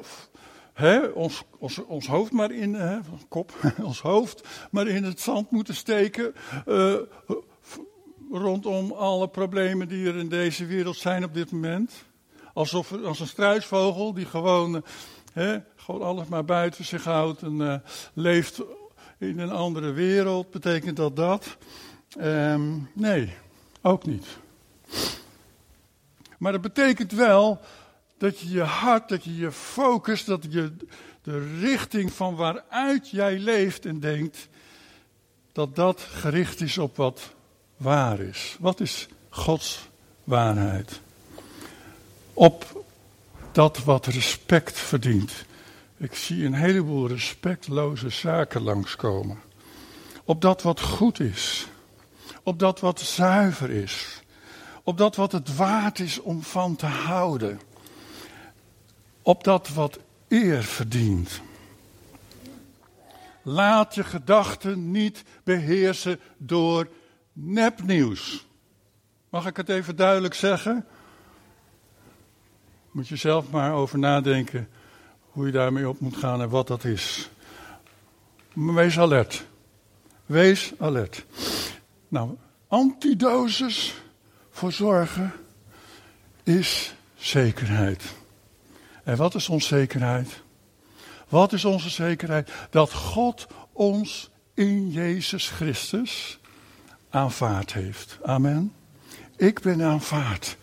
hè, 0.79 0.99
ons, 1.07 1.43
ons, 1.59 1.85
ons 1.85 2.07
hoofd 2.07 2.33
maar 2.33 2.51
in, 2.51 2.75
hè, 2.75 2.99
kop, 3.29 3.53
ons 3.83 4.01
hoofd 4.01 4.49
maar 4.71 4.87
in 4.87 5.05
het 5.05 5.21
zand 5.21 5.51
moeten 5.51 5.75
steken? 5.75 6.35
Uh, 6.67 6.95
rondom 8.31 8.93
alle 8.93 9.29
problemen 9.29 9.89
die 9.89 10.09
er 10.09 10.17
in 10.17 10.29
deze 10.29 10.67
wereld 10.67 10.97
zijn 10.97 11.25
op 11.25 11.35
dit 11.35 11.51
moment. 11.51 11.93
Alsof 12.53 12.93
als 13.05 13.21
een 13.21 13.27
struisvogel 13.27 14.15
die 14.15 14.27
gewoon, 14.27 14.85
hè, 15.33 15.59
gewoon 15.77 16.03
alles 16.03 16.27
maar 16.27 16.45
buiten 16.45 16.85
zich 16.85 17.05
houdt 17.05 17.43
en 17.43 17.61
uh, 17.61 17.75
leeft 18.13 18.63
in 19.19 19.39
een 19.39 19.53
andere 19.53 19.93
wereld. 19.93 20.51
Betekent 20.51 20.97
dat 20.97 21.17
dat? 21.17 21.57
Um, 22.21 22.91
nee, 22.93 23.35
ook 23.83 24.07
niet. 24.07 24.27
Maar 26.39 26.53
dat 26.53 26.61
betekent 26.61 27.13
wel 27.13 27.61
dat 28.19 28.39
je 28.39 28.49
je 28.49 28.63
hart, 28.63 29.09
dat 29.09 29.25
je 29.25 29.37
je 29.37 29.53
focus, 29.53 30.25
dat 30.25 30.47
je 30.51 30.73
de 31.23 31.59
richting 31.61 32.13
van 32.13 32.35
waaruit 32.35 33.11
jij 33.11 33.39
leeft 33.39 33.87
en 33.87 34.01
denkt, 34.01 34.49
dat 35.53 35.77
dat 35.77 36.01
gericht 36.01 36.61
is 36.61 36.79
op 36.79 36.97
wat 36.97 37.35
waar 37.77 38.21
is. 38.21 38.57
Wat 38.61 38.81
is 38.81 39.09
Gods 39.29 39.89
waarheid? 40.25 41.01
Op 42.33 42.85
dat 43.53 43.85
wat 43.85 44.07
respect 44.07 44.79
verdient. 44.79 45.33
Ik 45.97 46.15
zie 46.15 46.45
een 46.45 46.55
heleboel 46.55 47.09
respectloze 47.09 48.09
zaken 48.09 48.63
langskomen. 48.63 49.39
Op 50.25 50.41
dat 50.41 50.63
wat 50.63 50.81
goed 50.81 51.21
is. 51.21 51.67
Op 52.43 52.59
dat 52.59 52.81
wat 52.81 53.01
zuiver 53.01 53.71
is. 53.71 54.23
Op 54.83 54.99
dat 54.99 55.17
wat 55.17 55.33
het 55.33 55.57
waard 55.57 55.99
is 55.99 56.21
om 56.21 56.43
van 56.43 56.77
te 56.77 56.87
houden. 56.87 57.61
Op 59.29 59.45
dat 59.45 59.69
wat 59.69 59.99
eer 60.29 60.63
verdient. 60.63 61.41
Laat 63.43 63.95
je 63.95 64.05
gedachten 64.05 64.91
niet 64.91 65.25
beheersen 65.45 66.21
door 66.37 66.89
nepnieuws. 67.33 68.47
Mag 69.29 69.47
ik 69.47 69.57
het 69.57 69.69
even 69.69 69.97
duidelijk 69.97 70.35
zeggen? 70.35 70.87
Moet 72.91 73.09
je 73.09 73.17
zelf 73.17 73.51
maar 73.51 73.73
over 73.73 73.99
nadenken 73.99 74.69
hoe 75.21 75.47
je 75.47 75.53
daarmee 75.53 75.89
op 75.89 76.01
moet 76.01 76.17
gaan 76.17 76.41
en 76.41 76.49
wat 76.49 76.67
dat 76.67 76.85
is. 76.85 77.31
Wees 78.53 78.99
alert. 78.99 79.47
Wees 80.27 80.73
alert. 80.79 81.27
Nou, 82.09 82.37
antidosis 82.69 83.95
voor 84.51 84.73
zorgen 84.73 85.33
is 86.43 86.95
zekerheid. 87.15 88.17
En 89.09 89.17
wat 89.17 89.35
is 89.35 89.49
onze 89.49 89.67
zekerheid? 89.67 90.43
Wat 91.29 91.53
is 91.53 91.65
onze 91.65 91.91
zekerheid? 91.91 92.51
Dat 92.71 92.93
God 92.93 93.47
ons 93.73 94.31
in 94.55 94.91
Jezus 94.91 95.49
Christus 95.49 96.39
aanvaard 97.11 97.73
heeft. 97.73 98.19
Amen. 98.23 98.73
Ik 99.37 99.61
ben 99.61 99.83
aanvaard. 99.83 100.57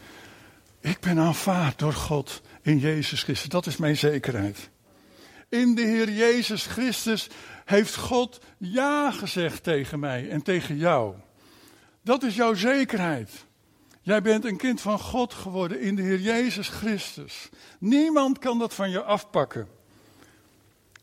Ik 0.80 1.00
ben 1.00 1.20
aanvaard 1.20 1.80
door 1.80 1.94
God 1.94 2.42
in 2.62 2.80
Jezus 2.80 3.24
Christus. 3.24 3.50
Dat 3.50 3.66
is 3.66 3.78
mijn 3.78 3.98
zekerheid. 3.98 4.70
In 5.50 5.76
de 5.76 5.82
Heer 5.82 6.12
Jezus 6.12 6.66
Christus 6.66 7.28
heeft 7.66 7.96
God 7.96 8.42
ja 8.58 9.12
gezegd 9.12 9.64
tegen 9.64 10.00
mij 10.00 10.30
en 10.30 10.42
tegen 10.42 10.78
jou. 10.78 11.16
Dat 12.02 12.24
is 12.24 12.36
jouw 12.36 12.54
zekerheid. 12.54 13.45
Jij 14.06 14.22
bent 14.22 14.46
een 14.46 14.58
kind 14.58 14.82
van 14.82 15.00
God 15.00 15.34
geworden 15.34 15.82
in 15.82 15.96
de 15.96 16.02
Heer 16.02 16.20
Jezus 16.20 16.68
Christus. 16.68 17.50
Niemand 17.80 18.40
kan 18.40 18.60
dat 18.60 18.74
van 18.74 18.90
je 18.90 19.04
afpakken. 19.04 19.68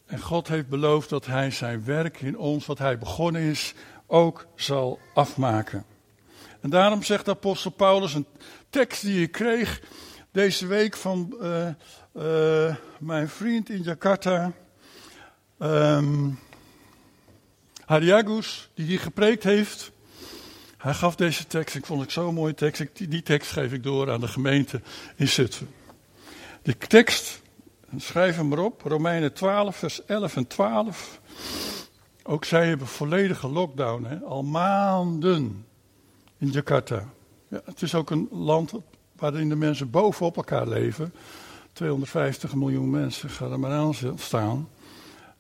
En 0.07 0.21
God 0.21 0.49
heeft 0.49 0.69
beloofd 0.69 1.09
dat 1.09 1.27
Hij 1.27 1.51
zijn 1.51 1.85
werk 1.85 2.21
in 2.21 2.38
ons, 2.38 2.67
wat 2.67 2.79
Hij 2.79 2.99
begonnen 2.99 3.43
is, 3.43 3.75
ook 4.07 4.47
zal 4.55 5.01
afmaken. 5.15 5.85
En 6.61 6.71
daarom 6.71 7.03
zegt 7.03 7.29
apostel 7.29 7.71
Paulus 7.71 8.15
een 8.15 8.27
tekst 8.71 9.03
die 9.03 9.23
ik 9.23 9.33
kreeg 9.33 9.81
deze 10.31 10.67
week 10.67 10.97
van 10.97 11.35
uh, 11.41 11.69
uh, 12.17 12.77
mijn 12.99 13.29
vriend 13.29 13.69
in 13.69 13.83
Jakarta, 13.83 14.53
um, 15.59 16.38
Hariagus, 17.85 18.71
die 18.75 18.87
hier 18.87 19.01
gepreekt 19.01 19.43
heeft. 19.43 19.93
Hij 20.83 20.95
gaf 20.95 21.16
deze 21.16 21.47
tekst, 21.47 21.75
ik 21.75 21.87
vond 21.87 22.01
het 22.01 22.12
zo'n 22.12 22.35
mooie 22.35 22.55
tekst, 22.55 22.85
die, 22.92 23.23
tekst 23.23 23.53
geef 23.53 23.73
ik 23.73 23.83
door 23.83 24.11
aan 24.11 24.21
de 24.21 24.29
gemeente 24.29 24.81
in 25.16 25.29
Zutphen. 25.29 25.68
De 26.62 26.77
tekst, 26.77 27.42
schrijf 27.97 28.37
hem 28.37 28.49
maar 28.49 28.59
op, 28.59 28.83
Romeinen 28.85 29.33
12, 29.33 29.77
vers 29.77 30.05
11 30.05 30.37
en 30.37 30.47
12. 30.47 31.21
Ook 32.23 32.45
zij 32.45 32.66
hebben 32.66 32.87
volledige 32.87 33.49
lockdown, 33.49 34.05
hè? 34.05 34.18
al 34.18 34.42
maanden 34.42 35.66
in 36.38 36.51
Jakarta. 36.51 37.09
Ja, 37.49 37.61
het 37.64 37.83
is 37.83 37.95
ook 37.95 38.11
een 38.11 38.29
land 38.31 38.73
waarin 39.16 39.49
de 39.49 39.57
mensen 39.57 39.90
bovenop 39.90 40.37
elkaar 40.37 40.68
leven. 40.68 41.14
250 41.73 42.55
miljoen 42.55 42.90
mensen, 42.90 43.31
ga 43.31 43.47
er 43.47 43.61
maar 43.61 43.73
aan 43.73 43.95
staan. 44.16 44.68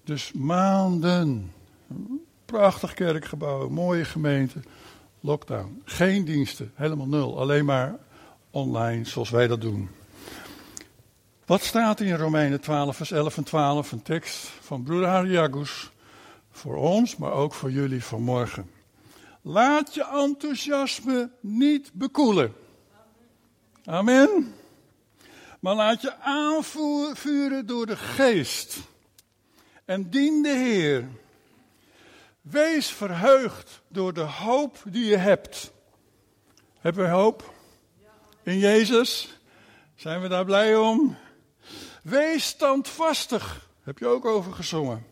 Dus 0.04 0.32
maanden. 0.32 1.52
Prachtig 2.44 2.94
kerkgebouw, 2.94 3.68
mooie 3.68 4.04
gemeente. 4.04 4.60
Lockdown. 5.24 5.82
Geen 5.84 6.24
diensten, 6.24 6.72
helemaal 6.74 7.06
nul. 7.06 7.38
Alleen 7.38 7.64
maar 7.64 7.98
online, 8.50 9.04
zoals 9.04 9.30
wij 9.30 9.46
dat 9.46 9.60
doen. 9.60 9.88
Wat 11.46 11.62
staat 11.62 12.00
in 12.00 12.14
Romeinen 12.14 12.60
12, 12.60 12.96
vers 12.96 13.10
11 13.10 13.36
en 13.36 13.44
12? 13.44 13.92
Een 13.92 14.02
tekst 14.02 14.36
van 14.60 14.82
broeder 14.82 15.08
Hariagus. 15.08 15.90
Voor 16.50 16.76
ons, 16.76 17.16
maar 17.16 17.32
ook 17.32 17.54
voor 17.54 17.70
jullie 17.70 18.04
vanmorgen. 18.04 18.70
Laat 19.42 19.94
je 19.94 20.06
enthousiasme 20.06 21.30
niet 21.40 21.90
bekoelen. 21.92 22.52
Amen. 23.84 24.54
Maar 25.60 25.74
laat 25.74 26.02
je 26.02 26.14
aanvuren 26.20 27.66
door 27.66 27.86
de 27.86 27.96
geest. 27.96 28.78
En 29.84 30.10
dien 30.10 30.42
de 30.42 30.48
Heer. 30.48 31.08
Wees 32.42 32.88
verheugd 32.88 33.82
door 33.88 34.12
de 34.12 34.20
hoop 34.20 34.82
die 34.84 35.04
je 35.04 35.16
hebt. 35.16 35.72
Hebben 36.78 37.04
we 37.04 37.10
hoop? 37.10 37.52
In 38.42 38.58
Jezus? 38.58 39.38
Zijn 39.94 40.20
we 40.20 40.28
daar 40.28 40.44
blij 40.44 40.76
om? 40.76 41.16
Wees 42.02 42.46
standvastig. 42.46 43.68
Heb 43.82 43.98
je 43.98 44.06
ook 44.06 44.24
over 44.24 44.52
gezongen. 44.52 45.06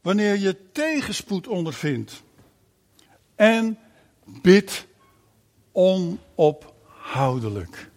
Wanneer 0.00 0.38
je 0.38 0.72
tegenspoed 0.72 1.46
ondervindt. 1.46 2.22
En 3.34 3.78
bid 4.24 4.86
onophoudelijk. 5.72 7.90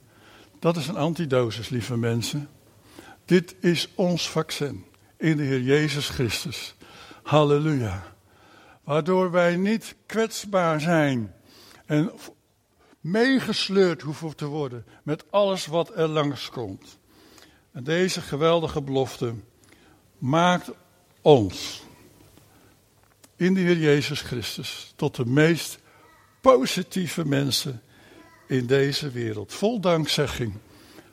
Dat 0.60 0.78
is 0.78 0.88
een 0.88 0.98
antidosis, 0.98 1.70
lieve 1.70 1.98
mensen. 1.98 2.50
Dit 3.26 3.56
is 3.60 3.90
ons 3.96 4.30
vaccin 4.30 4.86
in 5.18 5.38
de 5.38 5.44
Heer 5.44 5.62
Jezus 5.62 6.10
Christus. 6.10 6.76
Halleluja. 7.30 8.04
Waardoor 8.84 9.32
wij 9.32 9.56
niet 9.56 9.96
kwetsbaar 10.06 10.82
zijn 10.82 11.34
en 11.86 12.12
meegesleurd 13.00 14.02
hoeven 14.02 14.36
te 14.36 14.46
worden 14.46 14.86
met 15.04 15.32
alles 15.32 15.66
wat 15.66 15.98
er 15.98 16.08
langs 16.08 16.50
komt. 16.50 16.98
En 17.72 17.84
deze 17.84 18.22
geweldige 18.22 18.82
belofte 18.82 19.34
maakt 20.18 20.72
ons 21.22 21.84
in 23.36 23.54
de 23.54 23.60
Heer 23.60 23.78
Jezus 23.78 24.22
Christus 24.22 24.94
tot 24.96 25.16
de 25.16 25.26
meest 25.26 25.80
positieve 26.42 27.26
mensen 27.26 27.82
in 28.48 28.66
deze 28.66 29.10
wereld. 29.10 29.54
Vol 29.54 29.80
dankzegging 29.80 30.54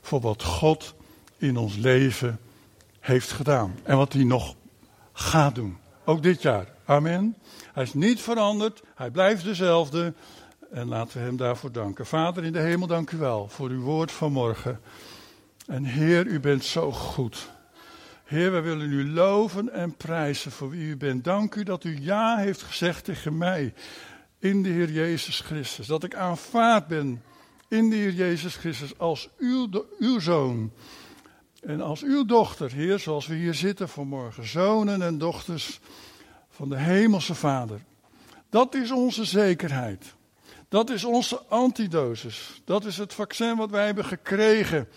voor 0.00 0.20
wat 0.20 0.42
God 0.42 0.94
in 1.36 1.56
ons 1.56 1.76
leven 1.76 2.40
heeft 3.00 3.32
gedaan 3.32 3.78
en 3.82 3.96
wat 3.96 4.12
hij 4.12 4.24
nog 4.24 4.54
gaat 5.12 5.54
doen. 5.54 5.84
Ook 6.08 6.22
dit 6.22 6.42
jaar. 6.42 6.66
Amen. 6.84 7.36
Hij 7.72 7.82
is 7.82 7.94
niet 7.94 8.20
veranderd, 8.20 8.82
hij 8.94 9.10
blijft 9.10 9.44
dezelfde. 9.44 10.14
En 10.70 10.88
laten 10.88 11.18
we 11.18 11.24
hem 11.24 11.36
daarvoor 11.36 11.72
danken. 11.72 12.06
Vader 12.06 12.44
in 12.44 12.52
de 12.52 12.58
hemel, 12.58 12.86
dank 12.86 13.10
u 13.10 13.16
wel 13.16 13.48
voor 13.48 13.68
uw 13.68 13.80
woord 13.80 14.12
van 14.12 14.32
morgen. 14.32 14.80
En 15.66 15.84
Heer, 15.84 16.26
u 16.26 16.40
bent 16.40 16.64
zo 16.64 16.92
goed. 16.92 17.50
Heer, 18.24 18.50
wij 18.50 18.62
willen 18.62 18.92
u 18.92 19.10
loven 19.10 19.72
en 19.72 19.96
prijzen 19.96 20.52
voor 20.52 20.70
wie 20.70 20.88
u 20.88 20.96
bent. 20.96 21.24
Dank 21.24 21.54
u 21.54 21.62
dat 21.62 21.84
u 21.84 21.98
ja 22.00 22.36
heeft 22.36 22.62
gezegd 22.62 23.04
tegen 23.04 23.38
mij 23.38 23.74
in 24.38 24.62
de 24.62 24.68
Heer 24.68 24.90
Jezus 24.90 25.40
Christus. 25.40 25.86
Dat 25.86 26.04
ik 26.04 26.14
aanvaard 26.14 26.86
ben 26.86 27.22
in 27.68 27.90
de 27.90 27.96
Heer 27.96 28.12
Jezus 28.12 28.56
Christus 28.56 28.98
als 28.98 29.28
uw, 29.38 29.68
uw 29.98 30.20
zoon. 30.20 30.72
En 31.66 31.80
als 31.80 32.02
uw 32.02 32.24
dochter, 32.24 32.72
Heer, 32.72 32.98
zoals 32.98 33.26
we 33.26 33.34
hier 33.34 33.54
zitten 33.54 33.88
vanmorgen. 33.88 34.46
Zonen 34.46 35.02
en 35.02 35.18
dochters 35.18 35.80
van 36.48 36.68
de 36.68 36.76
Hemelse 36.76 37.34
Vader. 37.34 37.80
Dat 38.50 38.74
is 38.74 38.90
onze 38.90 39.24
zekerheid. 39.24 40.14
Dat 40.68 40.90
is 40.90 41.04
onze 41.04 41.42
antidosis. 41.48 42.62
Dat 42.64 42.84
is 42.84 42.96
het 42.96 43.14
vaccin 43.14 43.56
wat 43.56 43.70
wij 43.70 43.86
hebben 43.86 44.04
gekregen. 44.04 44.88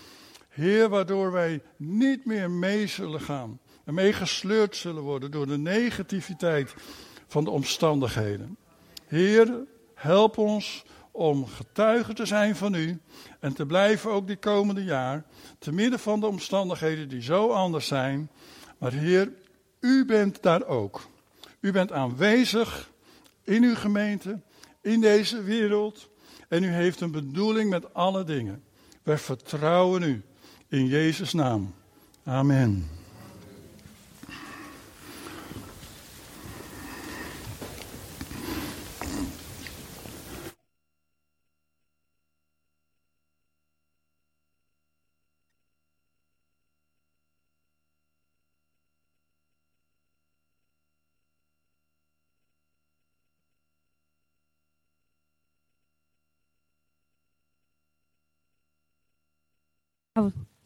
Heer, 0.49 0.89
waardoor 0.89 1.31
wij 1.31 1.61
niet 1.77 2.25
meer 2.25 2.51
mee 2.51 2.87
zullen 2.87 3.21
gaan. 3.21 3.59
En 3.85 3.93
meegesleurd 3.93 4.75
zullen 4.75 5.03
worden 5.03 5.31
door 5.31 5.47
de 5.47 5.57
negativiteit 5.57 6.73
van 7.27 7.43
de 7.43 7.49
omstandigheden. 7.49 8.57
Heer, 9.07 9.53
help 9.93 10.37
ons 10.37 10.83
om 11.11 11.45
getuige 11.45 12.13
te 12.13 12.25
zijn 12.25 12.55
van 12.55 12.73
u 12.73 13.01
en 13.39 13.53
te 13.53 13.65
blijven 13.65 14.11
ook 14.11 14.27
dit 14.27 14.39
komende 14.39 14.83
jaar, 14.83 15.25
te 15.59 15.71
midden 15.71 15.99
van 15.99 16.19
de 16.19 16.27
omstandigheden 16.27 17.09
die 17.09 17.21
zo 17.21 17.49
anders 17.49 17.87
zijn. 17.87 18.29
Maar 18.77 18.91
Heer, 18.91 19.31
u 19.79 20.05
bent 20.05 20.41
daar 20.41 20.65
ook. 20.65 21.07
U 21.59 21.71
bent 21.71 21.91
aanwezig 21.91 22.91
in 23.43 23.63
uw 23.63 23.75
gemeente, 23.75 24.41
in 24.81 25.01
deze 25.01 25.43
wereld 25.43 26.09
en 26.47 26.63
u 26.63 26.67
heeft 26.67 27.01
een 27.01 27.11
bedoeling 27.11 27.69
met 27.69 27.93
alle 27.93 28.23
dingen. 28.23 28.63
Wij 29.03 29.17
vertrouwen 29.17 30.03
u 30.03 30.23
in 30.67 30.87
Jezus' 30.87 31.33
naam. 31.33 31.73
Amen. 32.23 32.98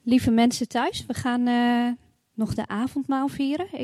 Lieve 0.03 0.31
mensen 0.31 0.67
thuis, 0.67 1.05
we 1.05 1.13
gaan 1.13 1.47
uh, 1.47 1.91
nog 2.33 2.53
de 2.53 2.67
avondmaal 2.67 3.27
vieren. 3.27 3.67